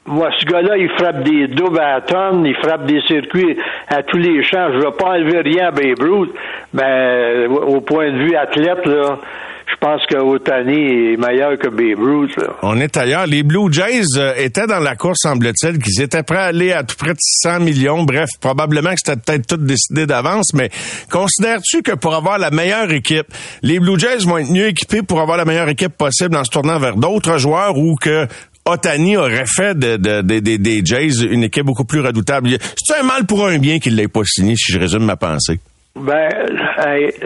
[0.06, 4.18] moi, ce gars-là, il frappe des doubles à la il frappe des circuits à tous
[4.18, 4.70] les champs.
[4.74, 6.32] Je veux pas enlever rien à Babe Ruth,
[6.74, 9.20] mais au point de vue athlète, là,
[9.68, 12.36] je pense que Otani est meilleur que Babe Ruth.
[12.62, 13.26] On est ailleurs.
[13.26, 16.84] Les Blue Jays euh, étaient dans la course, semble-t-il, qu'ils étaient prêts à aller à
[16.84, 18.04] tout près de 600 millions.
[18.04, 20.70] Bref, probablement que c'était peut-être tout décidé d'avance, mais
[21.10, 23.28] considères-tu que pour avoir la meilleure équipe,
[23.62, 26.52] les Blue Jays vont être mieux équipés pour avoir la meilleure équipe possible en se
[26.52, 28.28] tournant vers d'autres joueurs ou que
[28.72, 32.50] Otani aurait fait de, des Jays une équipe beaucoup plus redoutable.
[32.76, 35.60] C'est un mal pour un bien qu'il l'ait pas signé, si je résume ma pensée?
[35.96, 36.30] Ben,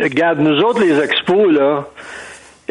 [0.01, 1.85] regarde, nous autres, les expos, là,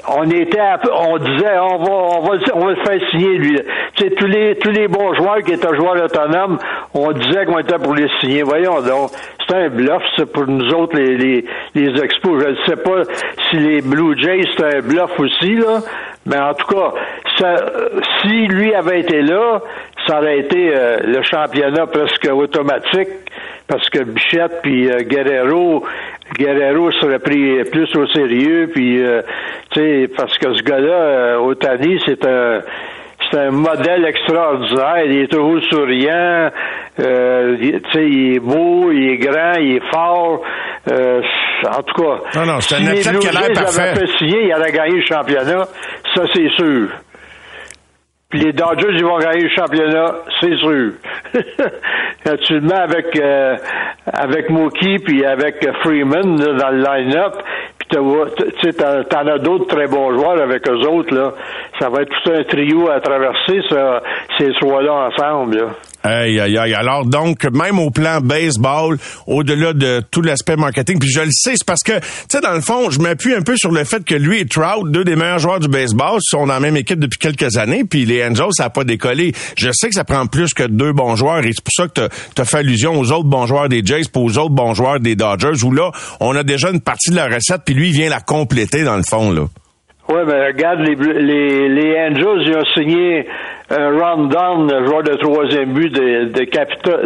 [0.08, 0.58] on était
[0.92, 3.60] on disait on va on va on va le faire signer lui.
[3.94, 6.58] Tu sais tous les tous les bons joueurs qui étaient joueurs autonomes,
[6.94, 8.42] on disait qu'on était pour les signer.
[8.42, 9.10] Voyons donc,
[9.48, 10.02] c'est un bluff
[10.32, 12.42] pour nous autres les les, les expos.
[12.42, 13.02] Je ne sais pas
[13.48, 15.80] si les Blue Jays c'est un bluff aussi là,
[16.26, 16.92] mais en tout cas,
[17.38, 17.56] ça,
[18.22, 19.60] si lui avait été là,
[20.06, 23.08] ça aurait été euh, le championnat presque automatique
[23.66, 25.84] parce que Bichette puis euh, Guerrero
[26.38, 29.22] Guerrero serait pris plus au sérieux puis euh,
[29.70, 32.60] tu sais parce que ce gars-là Otani c'est un
[33.30, 35.04] c'est un modèle extraordinaire.
[35.06, 36.50] Il est toujours souriant.
[37.00, 40.42] Euh, il, tu sais, il est beau, il est grand, il est fort.
[40.90, 41.22] Euh,
[41.66, 43.94] en tout cas, Non, non, c'est un athlète qui a l'air parfait.
[44.20, 45.64] il aurait gagné le championnat.
[46.14, 46.88] Ça, c'est sûr.
[48.34, 50.90] Les Dodgers, ils vont gagner le championnat, c'est sûr.
[52.26, 53.56] Actuellement, avec euh,
[54.12, 57.34] avec Mookie puis avec Freeman là, dans le line-up,
[57.78, 57.96] puis
[58.60, 61.32] tu t'en as d'autres très bons joueurs avec eux autres là.
[61.78, 64.02] Ça va être tout un trio à traverser, ça,
[64.36, 65.56] ces trois-là ensemble.
[65.58, 65.66] Là.
[66.06, 66.74] Aïe, aïe, aïe.
[66.74, 71.52] Alors, donc, même au plan baseball, au-delà de tout l'aspect marketing, puis je le sais,
[71.54, 74.04] c'est parce que, tu sais, dans le fond, je m'appuie un peu sur le fait
[74.04, 76.98] que lui et Trout, deux des meilleurs joueurs du baseball, sont dans la même équipe
[76.98, 79.32] depuis quelques années, puis les Angels, ça n'a pas décollé.
[79.56, 82.14] Je sais que ça prend plus que deux bons joueurs, et c'est pour ça que
[82.36, 85.00] tu as fait allusion aux autres bons joueurs des Jays, puis aux autres bons joueurs
[85.00, 85.90] des Dodgers, où là,
[86.20, 88.96] on a déjà une partie de la recette, puis lui, il vient la compléter, dans
[88.96, 89.46] le fond, là.
[90.06, 93.26] Oui, mais regarde, les, les, les Angels, ils ont signé
[93.70, 96.46] un Rondon, le joueur de troisième but des, des,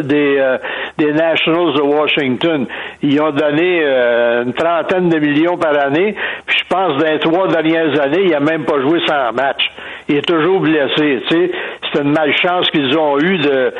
[0.03, 0.59] des, euh,
[0.99, 2.67] des Nationals de Washington.
[3.03, 6.17] Ils ont donné euh, une trentaine de millions par année.
[6.47, 9.71] Puis je pense dans les trois dernières années, il a même pas joué 100 matchs.
[10.09, 11.23] Il est toujours blessé.
[11.29, 11.51] Tu sais,
[11.93, 13.73] c'est une malchance qu'ils ont eue de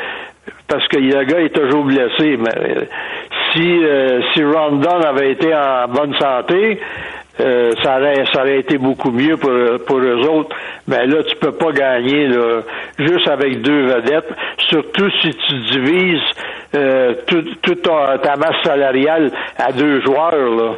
[0.67, 2.37] parce que le gars est toujours blessé.
[2.37, 2.85] Mais euh,
[3.51, 6.79] si euh, si Rondon avait été en bonne santé,
[7.39, 9.51] euh, ça, aurait, été beaucoup mieux pour,
[9.85, 10.55] pour eux autres.
[10.87, 12.61] Mais là, tu peux pas gagner là,
[12.97, 14.29] juste avec deux vedettes,
[14.69, 16.21] surtout si tu divises
[16.75, 20.55] euh, toute ta, masse salariale à deux joueurs.
[20.55, 20.73] Là.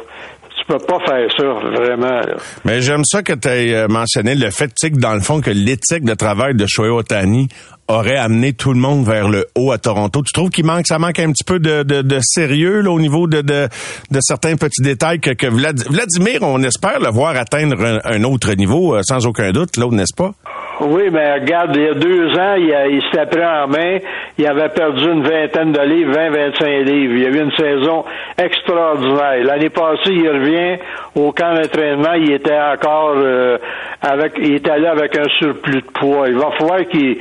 [0.58, 2.20] Tu peux pas faire ça, vraiment.
[2.20, 2.34] Là.
[2.64, 6.04] Mais j'aime ça que tu aies mentionné le fait, que dans le fond, que l'éthique
[6.04, 7.48] de travail de Shohei Otani
[7.88, 10.22] aurait amené tout le monde vers le haut à Toronto.
[10.22, 13.00] Tu trouves qu'il manque, ça manque un petit peu de, de, de sérieux là, au
[13.00, 13.68] niveau de, de,
[14.10, 18.52] de certains petits détails que, que Vlad- Vladimir, on espère le voir atteindre un, autre
[18.54, 20.32] niveau, euh, sans aucun doute, là, n'est-ce pas?
[20.80, 23.98] Oui, mais regarde, il y a deux ans, il, a- il s'était pris en main.
[24.38, 27.14] Il avait perdu une vingtaine de livres, 20-25 livres.
[27.14, 28.04] Il y a eu une saison
[28.38, 29.44] extraordinaire.
[29.44, 30.78] L'année passée, il revient
[31.14, 32.14] au camp d'entraînement.
[32.14, 33.58] Il était encore euh,
[34.00, 36.28] avec, il était là avec un surplus de poids.
[36.28, 37.16] Il va falloir qu'il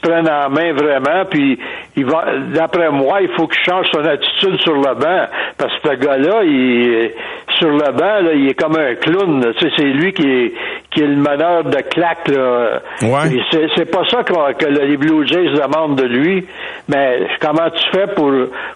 [0.00, 1.24] prenne en main vraiment.
[1.30, 1.58] Puis,
[1.96, 5.26] il va, d'après moi, il faut qu'il change son attitude sur le banc.
[5.58, 7.10] Parce que ce gars-là, il,
[7.58, 9.52] sur le banc, là, il est comme un clown.
[9.58, 10.52] Tu sais, c'est lui qui est,
[10.90, 12.28] qui est le meneur de claque.
[12.28, 12.80] Là.
[13.02, 13.42] Ouais.
[13.76, 16.46] C'est pas ça que, que les Blue Jays demandent de lui.
[16.88, 18.32] Mais comment tu fais pour,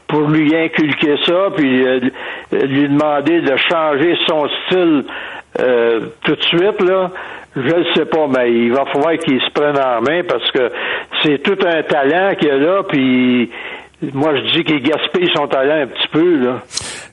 [0.07, 2.01] pour lui inculquer ça, puis euh,
[2.53, 5.05] lui demander de changer son style
[5.61, 7.11] euh, tout de suite, là?
[7.57, 10.71] Je ne sais pas, mais il va falloir qu'il se prenne en main parce que
[11.23, 13.49] c'est tout un talent qu'il a là, puis
[14.13, 16.63] moi je dis qu'il gaspille son talent un petit peu, là.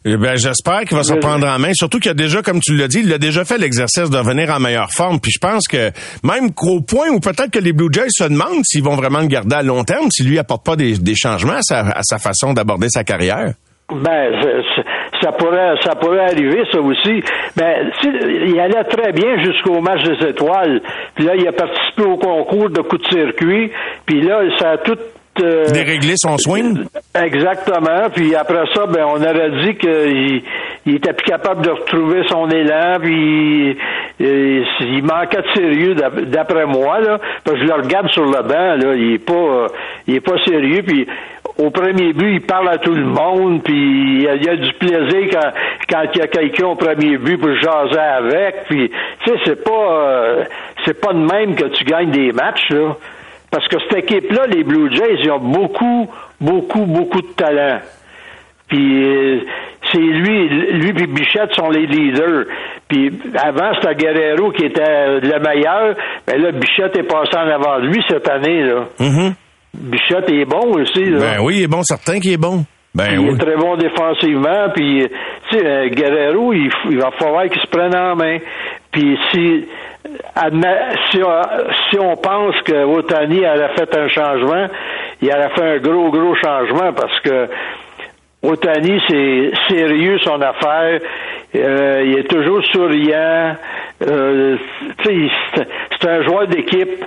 [0.03, 1.73] Eh ben, j'espère qu'il va se Mais- reprendre en main.
[1.73, 4.49] Surtout qu'il a déjà, comme tu l'as dit, il a déjà fait l'exercice de revenir
[4.49, 5.19] en meilleure forme.
[5.19, 5.91] Puis je pense que
[6.23, 9.27] même qu'au point où peut-être que les Blue Jays se demandent s'ils vont vraiment le
[9.27, 12.17] garder à long terme, s'il lui apporte pas des, des changements à sa, à sa
[12.17, 13.53] façon d'aborder sa carrière.
[13.91, 14.31] Ben,
[15.21, 17.23] ça pourrait, ça pourrait arriver, ça aussi.
[17.55, 20.81] Ben, tu sais, il allait très bien jusqu'au match des étoiles.
[21.15, 23.71] Puis là, il a participé au concours de coups de circuit.
[24.05, 24.97] Puis là, ça a tout...
[25.41, 26.85] euh, Dérégler son swing?
[27.15, 28.09] Exactement.
[28.15, 30.41] Puis après ça, ben on aurait dit qu'il
[30.87, 32.97] il était plus capable de retrouver son élan.
[33.01, 33.77] Puis
[34.19, 37.19] il manquait de sérieux d'ap- d'après moi là.
[37.43, 39.67] Parce que je le regarde sur le banc là, il est pas,
[40.07, 40.81] il est pas sérieux.
[40.85, 41.07] Puis
[41.57, 43.63] au premier but, il parle à tout le monde.
[43.63, 45.51] Puis il y a, du plaisir quand
[45.89, 48.65] quand il y a quelqu'un au premier but pour jaser avec.
[48.69, 50.43] Puis tu sais, c'est pas, euh,
[50.85, 52.95] c'est pas de même que tu gagnes des matchs là.
[53.51, 56.09] Parce que cette équipe-là, les Blue Jays, ils ont beaucoup,
[56.39, 57.79] beaucoup, beaucoup de talent.
[58.69, 59.39] Puis euh,
[59.91, 62.45] c'est lui, lui puis Bichette sont les leaders.
[62.87, 65.95] Puis avant, c'était Guerrero qui était le meilleur.
[66.27, 68.63] Mais là, Bichette est passé en avant de lui cette année.
[68.63, 68.85] Là.
[68.99, 69.33] Mhm.
[69.73, 71.05] Bichette est bon aussi.
[71.05, 71.19] Là.
[71.19, 72.65] Ben oui, il est bon, certain qu'il est bon.
[72.93, 73.29] Ben il oui.
[73.35, 74.69] est très bon défensivement.
[74.75, 75.07] Puis,
[75.49, 78.37] tu sais, euh, Guerrero, il, va falloir qu'il se prenne en main.
[78.91, 79.65] Puis, si,
[81.11, 81.41] si, on,
[81.89, 84.67] si on pense que Otani aurait fait un changement,
[85.21, 87.47] il aurait fait un gros, gros changement parce que
[88.43, 90.99] Otani, c'est sérieux son affaire.
[91.55, 93.55] Euh, il est toujours souriant.
[94.05, 94.57] Euh,
[95.03, 95.67] tu sais, c'est-
[96.01, 97.05] c'est un joueur d'équipe.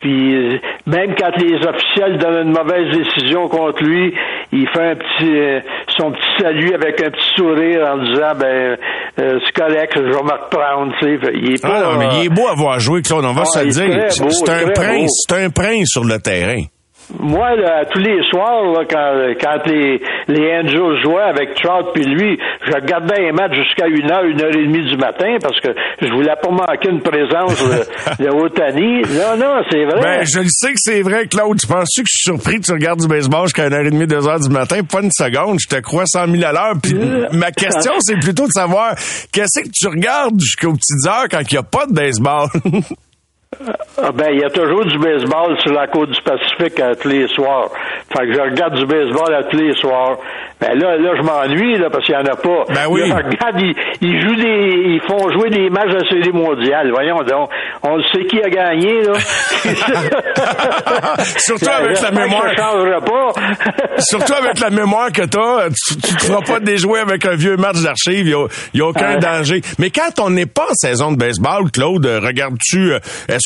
[0.00, 4.14] Puis euh, même quand les officiels donnent une mauvaise décision contre lui,
[4.52, 5.60] il fait un petit euh,
[5.96, 8.76] son petit salut avec un petit sourire en disant ben
[9.18, 11.18] euh, c'est correct, je vais me reprendre, tu sais.
[11.18, 13.24] Fait, Il est pas, Ah non, mais il est beau à voir jouer, Claude.
[13.24, 14.04] On va Ah, se le dire.
[14.10, 15.26] C'est un prince.
[15.28, 16.62] C'est un prince sur le terrain.
[17.18, 22.04] Moi, là, tous les soirs, là, quand, quand les, les Angels jouaient avec Trout puis
[22.04, 25.58] lui, je regardais les matchs jusqu'à une heure, une heure et demie du matin parce
[25.60, 25.68] que
[26.02, 27.56] je voulais pas manquer une présence
[28.18, 29.02] de, de Otani.
[29.16, 30.00] Non, non, c'est vrai.
[30.02, 31.58] Ben, je le sais que c'est vrai, Claude.
[31.58, 34.50] Tu penses-tu que je suis surpris que tu regardes du baseball jusqu'à 1h30, 2h du
[34.50, 34.80] matin?
[34.90, 35.58] Pas une seconde.
[35.60, 36.74] Je te crois 100 000 à l'heure.
[36.82, 36.94] Puis
[37.32, 38.94] ma question, c'est plutôt de savoir
[39.32, 42.48] qu'est-ce que tu regardes jusqu'aux petites heures quand il n'y a pas de baseball?
[44.00, 47.08] Ah, ben, il y a toujours du baseball sur la côte du Pacifique à tous
[47.08, 47.70] les soirs.
[48.14, 50.18] Fait que je regarde du baseball à tous les soirs.
[50.60, 52.64] Ben là, là, je m'ennuie, là, parce qu'il n'y en a pas.
[52.74, 53.08] Ben oui.
[53.08, 56.90] Là, regarde, ils, ils jouent des, ils font jouer des matchs de série mondiale.
[56.92, 57.48] Voyons donc.
[57.82, 59.12] On sait qui a gagné, là.
[61.38, 62.50] Surtout avec la mémoire.
[62.54, 63.32] Ça changera pas.
[63.98, 67.56] Surtout avec la mémoire que t'as, tu, tu te feras pas déjouer avec un vieux
[67.56, 68.36] match d'archives, il
[68.74, 69.18] y a, aucun Ouais.
[69.20, 69.62] danger.
[69.78, 72.98] Mais quand on n'est pas en saison de baseball, Claude, euh, regardes-tu, euh,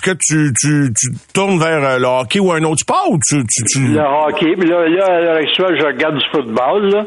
[0.05, 3.19] est-ce que tu, tu, tu tournes vers euh, le hockey ou un autre sport ou
[3.19, 4.55] tu, tu, tu- Le hockey.
[4.59, 7.05] Puis là, là, à l'heure actuelle, je regarde du football, là.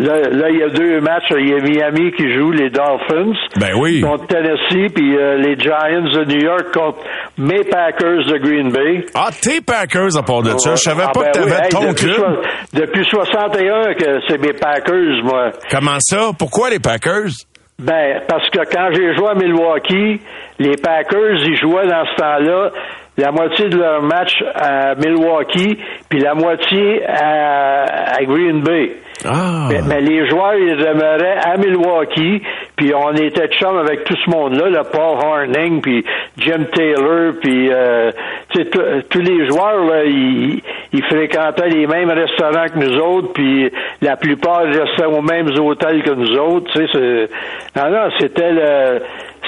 [0.00, 1.24] Là, là, il y a deux matchs.
[1.32, 4.00] Il y a Miami qui joue les Dolphins Ben oui.
[4.00, 6.98] contre Tennessee, puis euh, les Giants de New York contre
[7.36, 9.04] mes Packers de Green Bay.
[9.14, 10.76] Ah, t'es Packers à part de ça.
[10.76, 12.16] Je savais Ah, pas ben que oui, t'avais hey, ton depuis, club.
[12.16, 15.50] so- depuis 61 que c'est mes Packers, moi.
[15.68, 16.30] Comment ça?
[16.38, 17.30] Pourquoi les Packers?
[17.80, 20.20] Ben, parce que quand j'ai joué à Milwaukee,
[20.58, 22.72] les Packers, ils jouaient dans ce temps-là
[23.18, 25.78] la moitié de leur match à Milwaukee,
[26.08, 28.92] puis la moitié à, à Green Bay.
[29.24, 29.66] Ah.
[29.68, 32.40] Mais, mais les joueurs, ils demeuraient à Milwaukee,
[32.76, 36.04] puis on était chum avec tout ce monde-là, le Paul Horning, puis
[36.36, 38.12] Jim Taylor, puis euh,
[38.54, 43.68] tous- les joueurs, là, ils, ils fréquentaient les mêmes restaurants que nous autres, puis
[44.02, 46.70] la plupart restaient aux mêmes hôtels que nous autres.
[46.72, 49.00] Tu sais, c'est- non, non, c'était le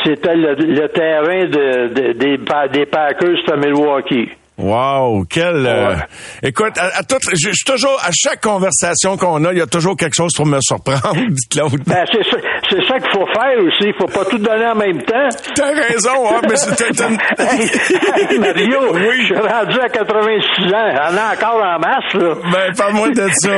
[0.04, 2.38] c'était le, le terrain de, de- des,
[2.78, 4.28] des Packers à Milwaukee.
[4.58, 5.64] Wow, quel...
[5.66, 6.02] euh, Ouais.
[6.42, 9.62] Écoute, à, à toutes- je, je suis toujours, à chaque conversation qu'on a, il y
[9.62, 11.80] a toujours quelque chose pour me surprendre, dit Claude.
[11.86, 12.36] Ben, c'est ça,
[12.70, 13.88] c'est ça qu'il faut faire aussi.
[13.88, 15.28] Il faut pas tout donner en même temps.
[15.54, 17.18] T'as raison, hein, mais c'était une...
[17.38, 17.70] Hey,
[18.30, 19.20] hey, Mario, Oui.
[19.22, 21.10] je suis rendu à 86 ans.
[21.10, 22.34] On a encore en masse, là.
[22.52, 23.50] Ben, parle-moi de ça.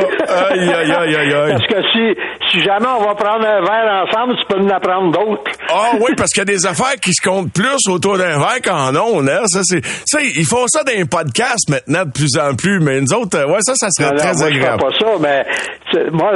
[0.50, 1.52] Aïe, aïe, aïe, aïe, aïe.
[1.52, 2.14] Parce que si,
[2.50, 5.50] si jamais on va prendre un verre ensemble, tu peux en apprendre d'autres.
[5.70, 8.60] Ah oui, parce qu'il y a des affaires qui se comptent plus autour d'un verre
[8.64, 9.42] qu'en on, hein.
[9.46, 13.00] Ça, c'est, ça, ils font ça dans les podcasts maintenant de plus en plus, mais
[13.00, 14.82] nous autres, euh, ouais, ça, ça serait Alors, très moi, je fais agréable.
[14.82, 15.46] pas ça, mais
[15.92, 16.30] c'est- moi,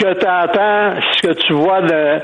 [0.00, 0.26] ce- que tu
[1.14, 2.20] ce que tu vois de,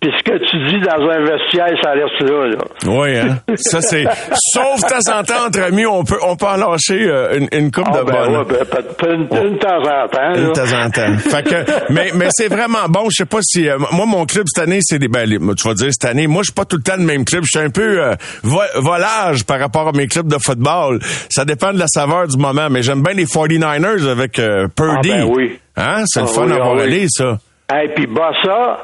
[0.00, 2.58] puis ce que tu dis dans un vestiaire, ça reste là, là.
[2.86, 3.38] Oui, hein?
[3.56, 4.04] Ça, c'est,
[4.52, 7.48] sauf de temps en temps, entre amis, on peut, on peut en lâcher euh, une,
[7.52, 8.36] une coupe Ah, de ben, bonne.
[8.36, 10.52] ouais, ben, une, une de temps en temps, De là.
[10.52, 11.18] temps en temps.
[11.18, 13.04] Fait que, mais, mais c'est vraiment bon.
[13.10, 15.68] Je sais pas si, euh, moi, mon club cette année, c'est des, ben, les- tu
[15.68, 17.42] vas dire cette année, moi, je suis pas tout le temps le même club.
[17.44, 20.98] Je suis un peu euh, vo- volage par rapport à mes clubs de football.
[21.28, 25.10] Ça dépend de la saveur du moment, mais j'aime bien les 49ers avec euh, Purdy.
[25.12, 25.58] Ah, ben oui.
[25.76, 26.04] Hein?
[26.06, 26.80] C'est le Ah, fun oui, à ah, oui.
[26.82, 27.38] aller, ça.
[27.82, 28.82] Et puis Bossa,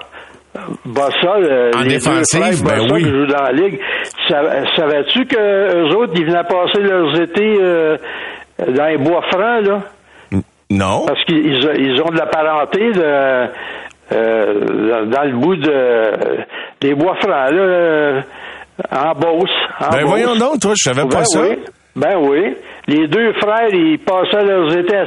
[0.84, 3.02] Bossa, le, En les défensive, deux frères ben oui.
[3.04, 3.78] qui jouent dans la ligue,
[4.28, 7.96] sa- savais-tu que eux autres, ils venaient passer leurs étés euh,
[8.68, 9.80] dans les bois francs, là?
[10.70, 11.04] Non?
[11.06, 13.46] Parce qu'ils ils ont- de la parenté de,
[14.12, 16.10] euh, dans le bout de
[16.80, 18.20] des bois francs, là, euh,
[18.90, 19.50] en Beauce.
[19.80, 20.08] en Ben Beauce.
[20.10, 21.40] voyons donc, toi, je savais Ben pas ça.
[21.40, 21.58] oui.
[21.94, 22.54] Ben oui.
[22.88, 25.04] Les deux frères, ils passaient leurs étés à,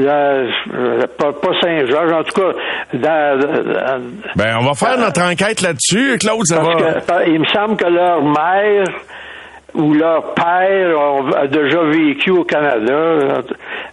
[0.00, 2.52] euh, pas, pas Saint-Georges, en tout cas,
[2.94, 4.02] dans, dans-
[4.34, 7.22] Ben, on va faire notre enquête là-dessus, Claude, ça parce va.
[7.24, 8.84] que il me semble que leur mère
[9.74, 10.96] ou leur père
[11.36, 13.40] a déjà vécu au Canada.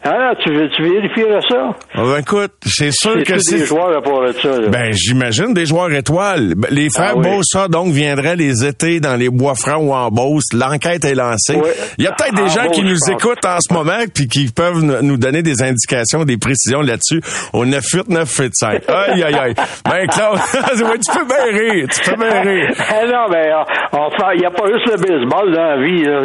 [0.03, 1.69] Ah, tu, veux- tu vérifierais ça?
[1.93, 3.65] Ah, ben, écoute, c'est sûr C'est que tous des c'est...
[3.65, 4.59] joueurs à part de ça.
[4.61, 4.67] là.
[4.69, 6.53] Ben, j'imagine des joueurs étoiles.
[6.55, 7.35] Ben, Les frères Ah oui.
[7.37, 10.45] Bossa, donc, viendraient les étés dans les bois francs ou en Beauce.
[10.53, 11.55] L'enquête est lancée.
[11.55, 11.69] Oui.
[11.97, 14.47] Il y a peut-être des En gens qui nous écoutent en ce moment puis qui
[14.51, 17.21] peuvent nous donner des indications, des précisions là-dessus
[17.53, 18.83] au 98985.
[18.89, 19.53] Aïe, aïe, aïe.
[19.85, 20.39] Ben, Claude,
[21.01, 21.87] tu peux bien rire.
[21.91, 22.71] Tu peux bien rire.
[22.89, 23.63] Ah non, euh,
[23.93, 26.03] enfin, il n'y a pas juste le baseball dans la vie.
[26.03, 26.21] Là.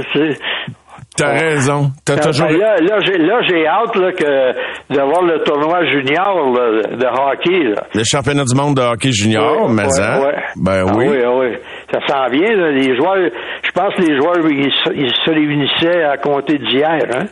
[1.17, 1.91] T'as raison.
[2.05, 2.49] T'as Ben, toujours...
[2.49, 7.07] Là, là, j'ai, là, j'ai hâte là, que, de voir le tournoi junior là, de
[7.07, 7.73] hockey.
[7.73, 7.83] Là.
[7.95, 10.21] Le championnat du monde de hockey junior, Ouais, mais ouais, hein?
[10.25, 10.35] ouais.
[10.57, 11.07] Ben Ah oui.
[11.09, 11.47] oui, ah oui.
[11.93, 12.57] Ça s'en vient.
[12.57, 13.31] Là, les joueurs,
[13.63, 16.99] je pense que les joueurs, ils se réunissaient à compter d'hier.
[17.15, 17.27] Hein?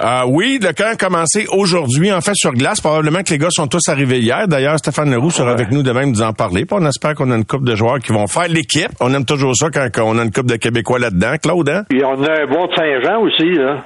[0.00, 2.80] Euh, oui, le camp a commencé aujourd'hui, en fait, sur glace.
[2.80, 4.48] Probablement que les gars sont tous arrivés hier.
[4.48, 6.64] D'ailleurs, Stéphane Leroux sera avec nous de même nous en parler.
[6.64, 8.90] Puis on espère qu'on a une coupe de joueurs qui vont faire l'équipe.
[9.00, 11.34] On aime toujours ça quand on a une coupe de Québécois là-dedans.
[11.42, 11.84] Claude, hein?
[11.88, 13.52] Puis on a un bon de Saint-Jean aussi.
[13.54, 13.84] Là.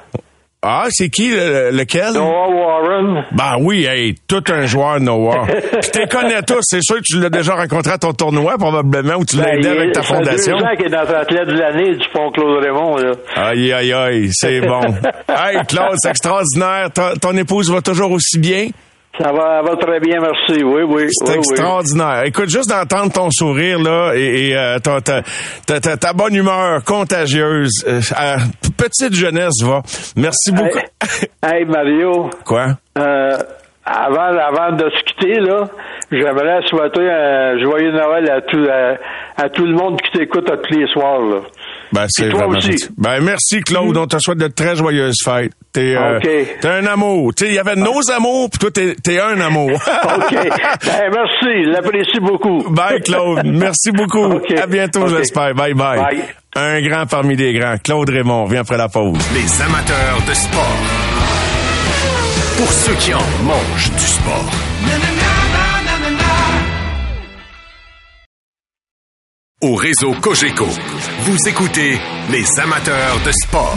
[0.62, 2.12] Ah, c'est qui, le- lequel?
[2.12, 3.24] Noah Warren.
[3.32, 5.46] Ben oui, hey, tout un joueur, Noah.
[5.92, 9.14] Tu les connais tous, c'est sûr que tu l'as déjà rencontré à ton tournoi, probablement,
[9.14, 10.56] ou tu l'as Ben, aidé avec ta fondation.
[10.58, 13.12] ans qu'il est notre athlète de l'année du Pont Claude Raymond, là.
[13.36, 14.82] Aïe, aïe, aïe, c'est bon.
[15.28, 16.88] hey, Claude, c'est extraordinaire.
[17.22, 18.68] Ton épouse va toujours aussi bien?
[19.18, 20.62] Ça va, va très bien, merci.
[20.62, 21.06] Oui, oui.
[21.10, 22.22] C'est oui, extraordinaire.
[22.24, 25.22] Écoute, juste d'entendre ton sourire là et, et, euh, ta, ta,
[25.80, 28.36] ta- ta- bonne humeur contagieuse, euh, à
[28.78, 29.82] petite jeunesse va.
[30.16, 30.78] Merci beaucoup.
[31.42, 32.66] Hey, hey, Mario, Quoi?
[32.98, 33.36] euh,
[33.84, 35.68] avant, avant de se quitter, là,
[36.12, 40.56] j'aimerais souhaiter un joyeux Noël à tout, à, à tout le monde qui t'écoute à
[40.56, 41.40] tous les soirs, là.
[41.92, 42.72] Ben, c'est toi vraiment aussi.
[42.72, 42.88] gentil.
[42.96, 43.96] Ben, merci, Claude.
[43.96, 45.52] On te souhaite de très joyeuses fêtes.
[45.72, 46.18] T'es, euh,
[46.64, 47.32] un amour.
[47.34, 49.70] Tu sais, il y avait nos amours, puis toi, t'es, t'es un amour.
[50.04, 50.32] OK.
[50.32, 51.64] Ben, merci.
[51.64, 52.68] Je l'apprécie beaucoup.
[52.70, 53.44] Bye, Claude.
[53.44, 54.24] Merci beaucoup.
[54.36, 54.52] OK.
[54.58, 55.54] À bientôt, j'espère.
[55.54, 56.22] Bye, bye, Bye.
[56.56, 57.76] Un grand parmi les grands.
[57.82, 58.46] Claude Raymond.
[58.46, 59.18] Viens après la pause.
[59.34, 60.76] Les amateurs de sport.
[62.56, 64.69] Pour ceux qui en mangent du sport.
[69.62, 70.66] Au réseau Cogeco,
[71.24, 71.98] vous écoutez
[72.30, 73.76] les amateurs de sport.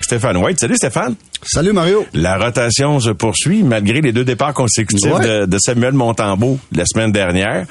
[0.00, 0.58] Stéphane White.
[0.60, 1.14] Salut, Stéphane.
[1.42, 2.06] Salut Mario.
[2.14, 5.40] La rotation se poursuit malgré les deux départs consécutifs Ouais.
[5.40, 7.66] de, de Samuel Montembeau la semaine dernière.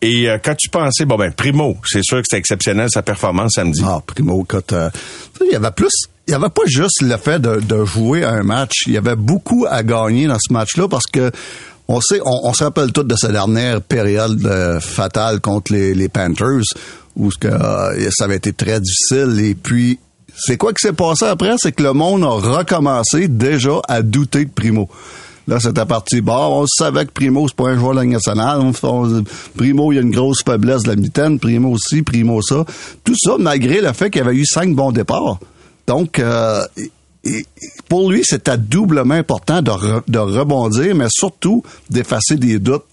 [0.00, 3.52] Et euh, quand tu pensais, bon ben, Primo, c'est sûr que c'était exceptionnel sa performance
[3.54, 3.82] samedi.
[3.86, 4.98] Ah, Primo, écoute, euh, tu
[5.38, 5.92] sais, il y avait plus,
[6.26, 8.72] il y avait pas juste le fait de, de jouer un match.
[8.88, 11.30] Il y avait beaucoup à gagner dans ce match-là parce que
[11.88, 16.62] on sait, on, se rappelle tous de sa dernière période euh, fatale contre les, Panthers
[17.16, 19.38] où que, euh, ça avait été très difficile.
[19.40, 19.98] Et puis,
[20.34, 21.54] c'est quoi qui s'est passé après?
[21.58, 24.88] C'est que le monde a recommencé déjà à douter de Primo.
[25.48, 26.20] Là, c'était parti.
[26.20, 28.60] Bon, on savait que Primo, c'est pas un joueur de la nationale.
[28.60, 29.24] On- on-
[29.56, 31.38] Primo, il y a une grosse faiblesse de la mitaine.
[31.40, 32.64] Primo aussi, Primo ça.
[33.04, 35.38] Tout ça, malgré le fait qu'il y avait eu cinq bons départs.
[35.86, 36.62] Donc, euh,
[37.24, 37.46] et-
[37.88, 42.84] pour lui, c'était doublement important de, re- de rebondir, mais surtout d'effacer des doutes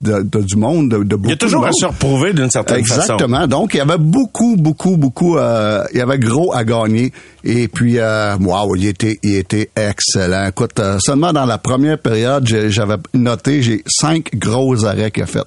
[0.00, 2.50] de, de- du monde, de, de beaucoup Il y a toujours à se reprouver d'une
[2.50, 3.00] certaine façon.
[3.00, 3.46] Exactement.
[3.46, 7.10] Donc, il y avait beaucoup, beaucoup, beaucoup, euh, il y avait gros à gagner.
[7.42, 10.46] Et puis, euh, wow, il était, il était excellent.
[10.48, 15.26] Écoute, euh, seulement dans la première période, j'avais noté, j'ai cinq gros arrêts qu'il a
[15.26, 15.46] fait.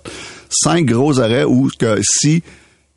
[0.49, 2.41] Cinq gros arrêts où que si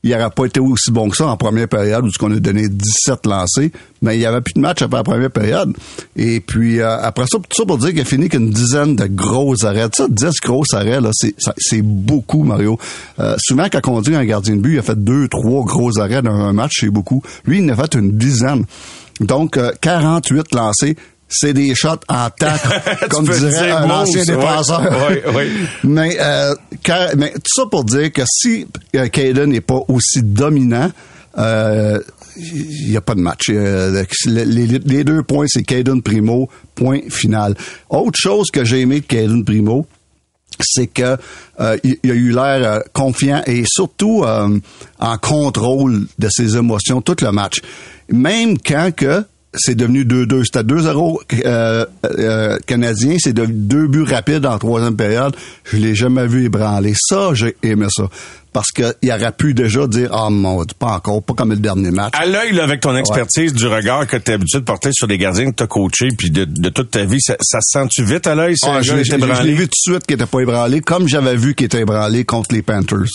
[0.03, 2.68] il n'aurait pas été aussi bon que ça en première période, où qu'on a donné
[2.68, 3.70] 17 lancés,
[4.01, 5.74] mais il y avait plus de match après la première période.
[6.16, 9.07] Et puis, euh, après ça, tout ça pour dire qu'il a fini qu'une dizaine de
[9.07, 9.88] gros arrêts.
[9.94, 12.78] Ça, 10 gros arrêts, là, c'est beaucoup, Mario.
[13.18, 15.98] Euh, souvent, quand on dit un gardien de but, il a fait deux, trois gros
[15.98, 17.22] arrêts dans un match, c'est beaucoup.
[17.44, 18.64] Lui, il en a fait une dizaine.
[19.20, 20.96] Donc, euh, 48 lancés.
[21.33, 22.61] C'est des shots en tac,
[23.09, 24.81] comme dirait un mousse, ancien défenseur.
[25.35, 25.49] ouais.
[25.85, 26.55] Mais, euh,
[27.16, 28.66] mais tout ça pour dire que si
[28.97, 30.91] euh, Caden n'est pas aussi dominant,
[31.39, 32.01] euh,
[32.37, 33.49] il n'y a pas de match.
[33.51, 37.55] Euh, les, deux points, c'est Caden Primo, point final.
[37.89, 39.87] Autre chose que j'ai aimé de Caden Primo,
[40.61, 41.16] c'est que
[41.61, 44.59] euh, il, il a eu l'air euh, confiant et surtout euh,
[44.99, 47.61] en contrôle de ses émotions tout le match.
[48.09, 49.24] Même quand que
[49.55, 50.44] c'est devenu 2-2.
[50.44, 55.34] C'était 2-0 euh, euh, canadien, c'est devenu deux buts rapides en troisième période.
[55.64, 56.94] Je l'ai jamais vu ébranler.
[56.96, 58.09] Ça, j'ai aimé ça.
[58.53, 61.90] Parce qu'il aurait pu déjà dire Ah mon Dieu, pas encore, pas comme le dernier
[61.90, 62.12] match.
[62.18, 65.18] À l'œil, avec ton expertise du regard que tu as l'habitude de porter sur les
[65.18, 68.03] gardiens que tu as coachés, puis de, de toute ta vie, ça, ça se sent-tu
[68.05, 70.26] vite à l'œil si Ah, je l'ai- je je vu tout de suite qu'il était
[70.26, 73.07] pas ébranlé, comme j'avais vu qu'il était ébranlé contre les Panthers.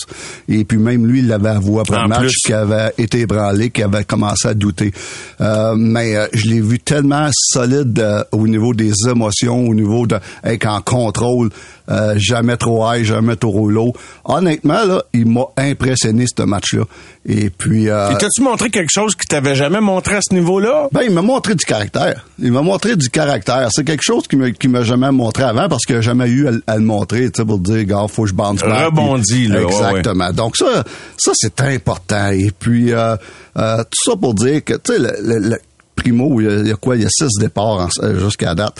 [0.48, 3.70] Et puis même lui, il l'avait avoué après En le match qu'il avait été ébranlé,
[3.70, 4.92] qu'il avait commencé à douter.
[5.40, 10.06] Euh, mais euh, je l'ai vu tellement solide euh, au niveau des émotions, au niveau
[10.06, 11.50] de être en contrôle,
[11.90, 13.92] euh, jamais trop high, jamais trop low.
[14.24, 16.84] Honnêtement, là, il m'a impressionné ce match-là.
[17.26, 17.88] Et puis...
[17.88, 20.88] euh, Et t'as-tu montré quelque chose qu'il t'avait jamais montré à ce niveau-là?
[20.92, 22.24] ben, il m'a montré du caractère.
[22.38, 23.68] Il m'a montré du caractère.
[23.72, 26.52] C'est quelque chose qu'il m'a, m'a jamais montré avant parce qu'il n'a jamais eu à,
[26.66, 28.34] à le montrer, tu sais, pour dire, gars, faut que je.
[28.34, 30.32] Rebondit, Puis- là, ouais, Exactement.
[30.32, 30.84] Donc, ça,
[31.18, 32.28] ça, c'est important.
[32.30, 33.16] Et puis, euh,
[33.58, 35.56] euh, tout ça pour dire que, tu sais, le, le- le
[35.94, 36.94] Primo, il y, a, il y a quoi?
[36.96, 38.74] Il y a six départs en- euh, jusqu'à date.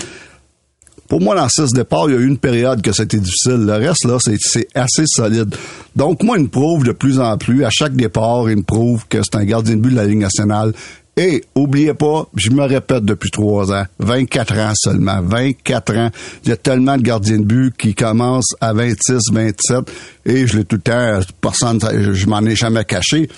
[1.09, 3.65] Pour moi, dans six départs, il y a eu une période que c'était difficile.
[3.67, 5.55] Le reste, là, c'est, assez solide.
[5.95, 9.07] Donc, moi, il me prouve de plus en plus, à chaque départ, il me prouve
[9.09, 10.73] que c'est un gardien de but de la Ligue nationale.
[11.19, 16.11] Et, oubliez pas, je me répète depuis trois ans, 24 ans seulement, 24 ans.
[16.45, 19.91] Il y a tellement de gardiens de but qui commencent à 26, 27,
[20.27, 21.81] et je l'ai tout le temps, personne,
[22.13, 23.31] je, m'en ai jamais caché.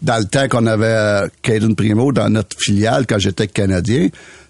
[0.00, 4.08] Dans le temps qu'on avait Caden Primo dans notre filiale, quand j'étais Canadien,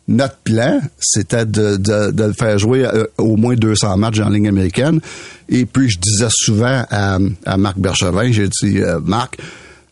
[0.09, 4.29] notre plan, c'était de, de, de le faire jouer euh, au moins 200 matchs en
[4.29, 5.01] ligne américaine.
[5.49, 9.39] Et puis, je disais souvent à, à Marc Berchevin, j'ai dit, euh, Marc,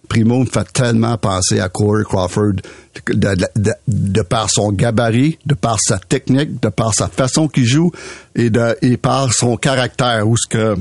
[0.09, 2.53] Primo me fait tellement penser à Corey Crawford
[3.09, 7.65] de, de- de- par son gabarit, de par sa technique, de par sa façon qu'il
[7.65, 7.91] joue
[8.37, 10.77] et de et par son caractère où ce que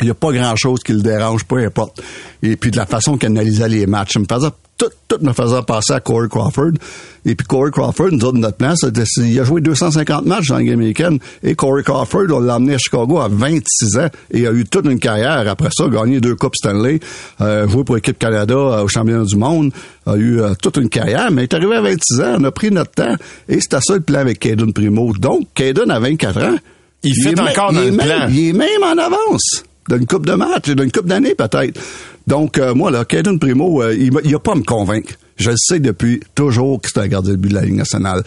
[0.00, 2.00] il n'y a pas grand chose qui le dérange, peu importe.
[2.42, 4.14] Et puis de la façon qu'il analysait les matchs.
[4.14, 4.48] Ça me faisait,
[4.78, 6.72] tout, tout me faisait penser à Corey Crawford.
[7.26, 10.62] Et puis Corey Crawford, nous autres, notre c'était- il a joué 250 matchs dans la
[10.62, 11.18] game américaine.
[11.42, 14.08] Et Corey Crawford, on l'a emmené à Chicago à 26 ans.
[14.30, 17.00] Et il a eu toute une carrière après ça, gagné deux Coupes Stanley,
[17.40, 19.72] euh, joué pour l'équipe Canada euh, au championnat du monde,
[20.06, 21.30] a eu euh, toute une carrière.
[21.32, 23.16] Mais il est arrivé à 26 ans, on a pris notre temps.
[23.48, 25.12] Et c'était ça le plan avec Caden Primo.
[25.18, 26.56] Donc, Caden a 24 ans.
[27.02, 28.28] Il fait encore même- dans il le même- plan.
[28.30, 31.80] il est même en avance d'une coupe de match, d'une coupe d'année peut-être.
[32.28, 35.14] Donc, euh, moi, là, Caden Primo, euh, il, m'a- il a pas à me convaincre.
[35.36, 38.22] Je le sais depuis toujours que c'est un gardien de but de la Ligue nationale.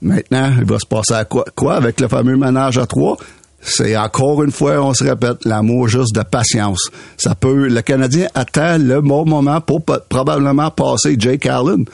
[0.00, 3.18] Maintenant, il va se passer à quoi, quoi avec le fameux ménage à trois?
[3.60, 6.88] C'est encore une fois, on se répète, l'amour juste de patience.
[7.18, 11.84] Ça peut, le Canadien attend le bon moment pour probablement passer Jake Allen.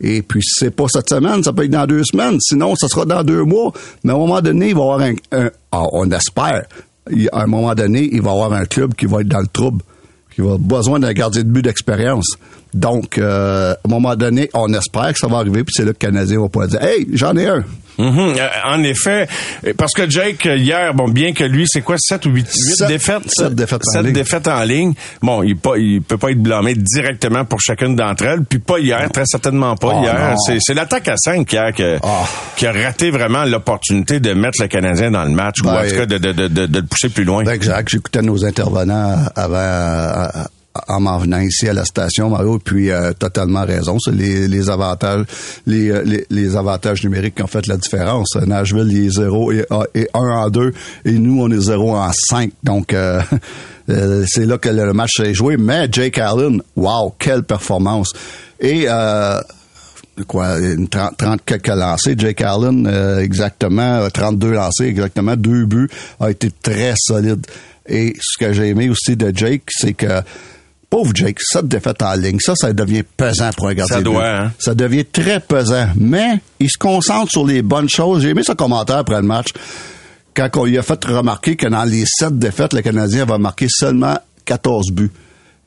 [0.00, 2.38] Et puis, si c'est pas cette semaine, ça peut être dans deux semaines.
[2.40, 3.72] Sinon, ça sera dans deux mois.
[4.04, 6.62] Mais à un moment donné, il va y avoir un, ah, on espère,
[7.32, 9.48] à un moment donné, il va y avoir un club qui va être dans le
[9.48, 9.82] trouble,
[10.38, 12.36] qui va besoin d'un gardien de but d'expérience.
[12.72, 15.92] Donc, euh, à un moment donné, on espère que ça va arriver, puis c'est là
[15.92, 17.64] que le Canadien va pouvoir dire, hey, j'en ai un.
[17.98, 19.26] Mhm, euh, en effet,
[19.66, 22.46] euh, parce que Jake, euh, hier, bon, bien que lui, c'est quoi, 7 ou 8,
[22.48, 23.22] Sept- défaites?
[23.28, 24.12] sept défaites en Sept ligne.
[24.12, 24.92] défaites en ligne.
[25.20, 28.78] Bon, il, pas, il peut pas être blâmé directement pour chacune d'entre elles, puis pas
[28.78, 30.34] hier, très certainement pas Oh, hier.
[30.60, 32.24] C'est, l'attaque à 5 hier que- Ah.
[32.56, 35.88] qui a raté vraiment l'opportunité de mettre le Canadien dans le match, ou en Ben,
[35.88, 37.44] tout cas de, de, de, de, de le pousser plus loin.
[37.46, 37.88] Exact.
[37.88, 40.28] J'écoutais nos intervenants avant,
[40.88, 43.98] en m'en venant ici à la station, Mario, puis euh, totalement raison.
[43.98, 45.24] C'est les, les avantages,
[45.66, 48.36] les, euh, les, les avantages numériques qui ont fait la différence.
[48.36, 49.64] Nashville, il est 0 et,
[49.94, 50.72] et 1 en 2,
[51.04, 52.52] et nous, on est 0 en 5.
[52.62, 53.20] Donc, euh,
[53.90, 55.56] euh, c'est là que le match s'est joué.
[55.56, 58.12] Mais Jake Allen, wow, quelle performance.
[58.60, 58.84] Et...
[58.88, 59.40] Euh,
[60.26, 62.14] quoi, une 30, 30 quelques lancés.
[62.16, 65.88] Jake Allen, euh, exactement, euh, 32 lancés, exactement, deux buts,
[66.20, 67.46] a été très solide.
[67.88, 70.20] Et ce que j'ai aimé aussi de Jake, c'est que
[70.90, 73.96] Pauvre Jake, ça défaite en ligne, ça, ça devient pesant pour un gardien.
[73.96, 74.52] Ça doit, hein?
[74.58, 75.88] Ça devient très pesant.
[75.96, 78.22] Mais il se concentre sur les bonnes choses.
[78.22, 79.48] J'ai aimé ce commentaire après le match.
[80.34, 83.66] Quand on lui a fait remarquer que dans les sept défaites, le Canadien va marquer
[83.68, 84.16] seulement
[84.46, 85.10] 14 buts.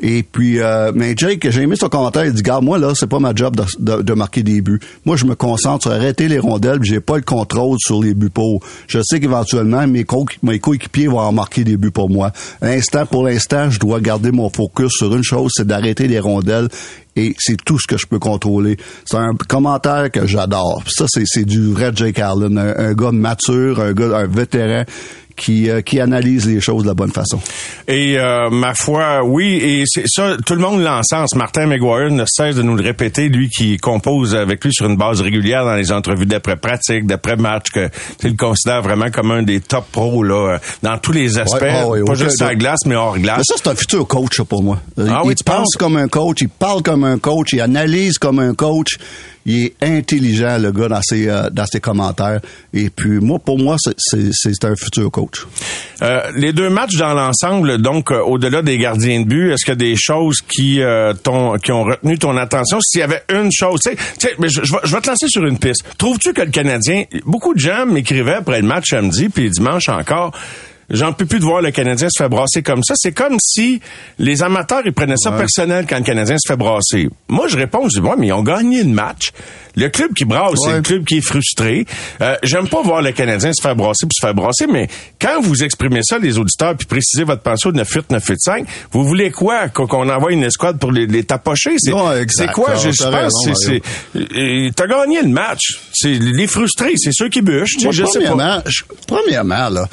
[0.04, 2.26] Et puis, euh, mais Jake, j'ai aimé son commentaire.
[2.26, 4.80] Il dit, gars, moi, là, c'est pas ma job de, de- de marquer des buts.
[5.06, 8.32] Moi, je me concentre sur arrêter les rondelles, j'ai pas le contrôle sur les buts
[8.32, 8.62] pour.
[8.88, 12.32] Je sais qu'éventuellement, mes, co mes coéquipiers vont en marquer des buts pour moi.
[12.64, 16.70] L'instant, pour l'instant, je dois garder mon focus sur une chose, c'est d'arrêter les rondelles.
[17.16, 18.78] Et c'est tout ce que je peux contrôler.
[19.06, 20.82] C'est un commentaire que j'adore.
[20.88, 24.84] Ça, c'est, c'est du vrai Jake Allen, un, un gars mature, un gars, un vétéran
[25.42, 27.39] qui, euh, qui analyse les choses de la bonne façon.
[27.88, 31.36] Et euh, ma foi, oui, et c'est ça, tout le monde l'encense.
[31.36, 34.98] Martin McGuire ne cesse de nous le répéter, lui qui compose avec lui sur une
[34.98, 37.89] base régulière dans les entrevues d'après-pratique, d'après-match, que
[38.20, 41.62] tu le considère vraiment comme un des top pros là, euh, dans tous les aspects,
[41.62, 42.58] Ouais, ah pas juste doute.
[42.58, 43.38] glace, mais hors glace.
[43.39, 44.80] Mais ça, c'est un futur coach, pour moi.
[45.00, 45.76] Ah il oui, tu pense penses?
[45.78, 48.98] comme un coach, il parle comme un coach, il analyse comme un coach.
[49.46, 52.42] Il est intelligent, le gars, dans ses, euh, dans ses commentaires.
[52.74, 54.32] Et puis, moi, pour moi, c'est-
[54.66, 55.46] un futur coach.
[56.04, 59.76] Euh, les deux matchs dans l'ensemble, donc euh, au-delà des gardiens de but, est-ce a
[59.76, 62.80] des choses qui euh, t'ont- qui ont retenu ton attention?
[62.82, 65.58] S'il y avait une chose, tu sais, mais je, je vais te lancer sur une
[65.60, 65.84] piste.
[65.98, 70.32] Trouves-tu que le Canadien, beaucoup de gens m'écrivaient après le match samedi puis dimanche encore.
[70.92, 72.94] J'en peux plus de voir le Canadien se faire brasser comme ça.
[72.98, 73.82] C'est comme si
[74.20, 77.10] les amateurs, ils prenaient ça personnel quand le Canadien se fait brasser.
[77.30, 79.32] Moi, je réponds, je dis, ouais, mais ils ont gagné le match.
[79.76, 81.86] Le club qui brasse, c'est le club qui est frustré.
[82.20, 84.89] Euh, J'aime pas voir le Canadien se faire brasser puis se faire brasser, mais
[85.20, 89.32] quand vous exprimez ça, les auditeurs, puis précisez votre pensée au 98 985, vous voulez
[89.32, 89.70] quoi?
[89.70, 91.76] Qu'on envoie une escouade pour les, les tapocher?
[91.80, 92.76] C'est quoi?
[92.76, 93.82] Je, pense c'est...
[94.76, 95.80] T'as gagné le match.
[95.94, 97.82] C'est les frustrés, c'est ceux qui bûchent.
[97.82, 98.64] Moi, je sais pas.
[99.08, 99.88] premièrement, là,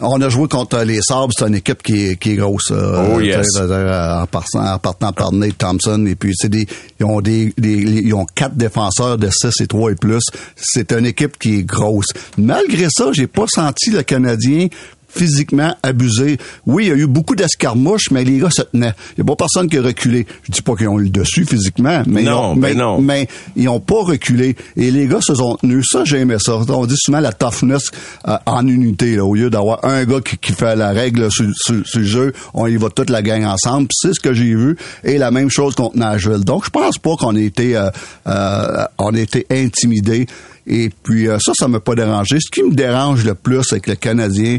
[0.00, 2.70] on a joué contre les Sabres, c'est une équipe qui est, qui est grosse.
[2.70, 3.46] euh, Oh, yes.
[3.56, 6.66] euh, En partant, en partant par Nate Thompson, et puis c'est des,
[6.98, 10.22] ils ont des, des- ils ont quatre défenseurs de 6 et 3 et plus.
[10.56, 12.08] C'est une équipe qui est grosse.
[12.38, 14.68] Malgré ça, j'ai pas senti le Canadien
[15.12, 16.38] physiquement abusé.
[16.66, 18.92] Oui, il y a eu beaucoup d'escarmouches, mais les gars se tenaient.
[19.16, 20.26] Il n'y a pas personne qui a reculé.
[20.44, 22.74] Je dis pas qu'ils ont eu le dessus physiquement, mais, Non, ils ont, ben mais,
[22.74, 23.00] non.
[23.00, 24.56] mais ils ont pas reculé.
[24.76, 25.86] Et les gars se sont tenus.
[25.90, 26.56] Ça, j'ai aimé ça.
[26.56, 27.82] On dit souvent la toughness
[28.28, 31.46] euh, en unité, là, au lieu d'avoir un gars qui, qui fait la règle sur,
[31.54, 33.88] sur- sur le jeu, on y va toute la gang ensemble.
[33.92, 34.76] C'est ce que j'ai vu.
[35.04, 36.44] Et la même chose contre Nashville.
[36.44, 37.90] Donc, je pense pas qu'on ait été, euh,
[38.26, 40.26] euh, on a été intimidés.
[40.66, 42.38] Et puis, euh, ça, ça m'a pas dérangé.
[42.40, 44.58] Ce qui me dérange le plus avec le Canadien,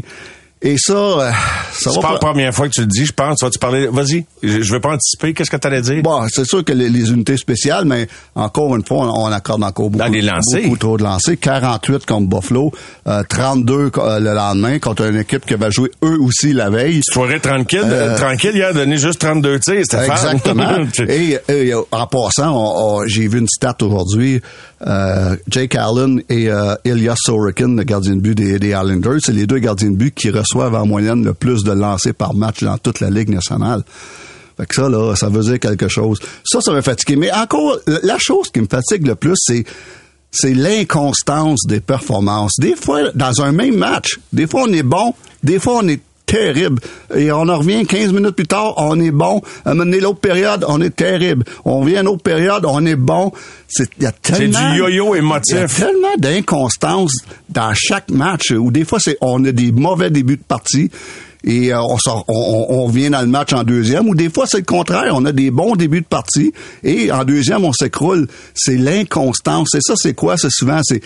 [0.64, 1.30] Et ça, euh,
[1.72, 3.42] ça C'est va pas la première fois que tu le dis, je pense.
[3.42, 3.88] Vas-tu parler?
[3.88, 4.24] Vas-y.
[4.44, 5.34] Je, je veux pas anticiper.
[5.34, 6.02] Qu'est-ce que tu allais dire?
[6.04, 8.06] Bon, c'est sûr que les, les unités spéciales, mais
[8.36, 10.62] encore une fois, on, on accorde encore beaucoup, Dans les lancers.
[10.62, 11.34] beaucoup trop de lancers.
[11.40, 12.70] 48 contre Buffalo,
[13.08, 16.70] euh, 32 co- euh, le lendemain contre une équipe qui va jouer eux aussi la
[16.70, 17.00] veille.
[17.10, 19.74] Soirée tranquille, Euh, tranquille, il a donné juste 32 tirs.
[19.80, 20.84] Exactement.
[21.08, 24.40] et, et, en passant, on- on- j'ai vu une stat aujourd'hui.
[24.86, 29.32] Euh, Jake Allen et euh, Ilya Sorokin, le gardien de but des, des Islanders, c'est
[29.32, 32.62] les deux gardiens de but qui reçoivent en moyenne le plus de lancers par match
[32.64, 33.84] dans toute la Ligue nationale.
[34.56, 36.18] Fait que ça, là, ça veut dire quelque chose.
[36.44, 37.16] Ça, ça m'a fatigué.
[37.16, 39.64] Mais encore, la chose qui me fatigue le plus, c'est
[40.32, 42.54] c'est l'inconstance des performances.
[42.58, 46.00] Des fois, dans un même match, des fois on est bon, des fois on est
[46.26, 46.80] terrible.
[47.14, 49.42] Et on en revient 15 minutes plus tard, on est bon.
[49.64, 51.44] À un moment donné, l'autre période, on est terrible.
[51.64, 53.32] On vient à une autre période, on est bon.
[53.68, 55.76] C'est il y a tellement- du yo-yo Il y a émotif.
[55.76, 57.12] tellement d'inconstance
[57.48, 60.90] dans chaque match où des fois c'est on a des mauvais débuts de partie
[61.44, 64.58] et euh, on, sort, on, vient dans le match en deuxième ou des fois c'est
[64.58, 65.12] le contraire.
[65.14, 66.52] On a des bons débuts de partie
[66.84, 68.28] et en deuxième on s'écroule.
[68.54, 69.74] C'est l'inconstance.
[69.74, 70.36] Et ça c'est quoi?
[70.36, 71.00] C'est souvent c'est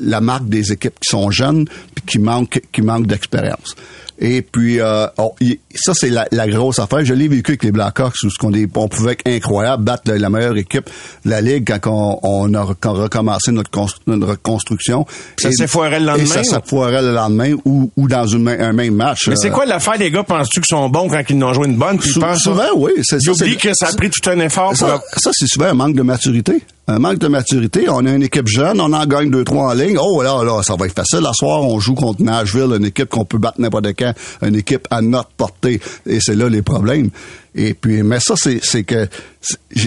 [0.00, 3.74] la marque des équipes qui sont jeunes puis qui manquent qui manquent d'expérience
[4.20, 7.04] et puis euh, on- y- ça c'est la, la grosse affaire.
[7.04, 10.18] Je l'ai vécu avec les Blackhawks où ce qu'on on pouvait être incroyable, battre la,
[10.18, 10.88] la meilleure équipe
[11.24, 13.70] de la ligue quand on, on a rec- recommencé notre,
[14.06, 15.06] notre reconstruction.
[15.38, 16.44] Ça Et- s'effoirait le lendemain, Et ça ou?
[16.44, 19.28] s'effoirait le lendemain ou, ou dans une, un même match.
[19.28, 20.22] Mais c'est Euh, quoi l'affaire, les gars?
[20.24, 21.98] Penses-tu qu'ils sont bons quand ils n'ont joué une bonne?
[21.98, 22.92] Puis Sou- souvent, oui.
[23.12, 24.76] Ils oublient que ça a pris tout un effort pour...
[24.78, 26.62] ça, c'est souvent un manque de maturité.
[26.90, 27.86] Un manque de maturité.
[27.90, 29.98] On a une équipe jeune, on en gagne deux, trois en ligne.
[30.00, 31.20] Oh là, là, ça va être facile.
[31.20, 34.88] La soir, on joue contre Nashville, une équipe qu'on peut battre n'importe quand, une équipe
[34.90, 35.80] à notre portée.
[36.06, 37.10] Et c'est là les problèmes.
[37.54, 39.06] Et puis, mais ça, c'est, que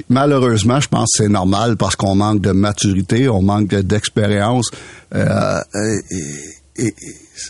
[0.10, 4.70] malheureusement, je pense que c'est normal parce qu'on manque de maturité, on manque de- d'expérience.
[5.16, 5.60] Euh,
[6.78, 6.94] et- et-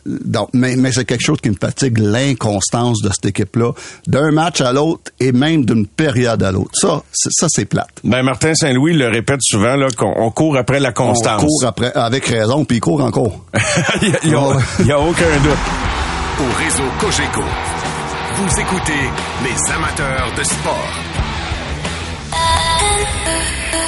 [0.05, 3.71] donc, mais, mais c'est quelque chose qui me fatigue, l'inconstance de cette équipe-là,
[4.07, 6.71] d'un match à l'autre et même d'une période à l'autre.
[6.73, 7.89] Ça, c'est- ça c'est plate.
[8.03, 11.41] Ben, Martin Saint-Louis le répète souvent, là, qu'on on court après la constance.
[11.43, 13.45] On court après, avec raison, puis il court encore.
[14.01, 15.57] il y a, a aucun doute.
[16.39, 17.41] Au réseau Cogeco,
[18.37, 18.93] vous écoutez
[19.43, 20.89] les amateurs de sport.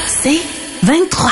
[0.08, 0.42] C'est
[0.84, 1.32] 23.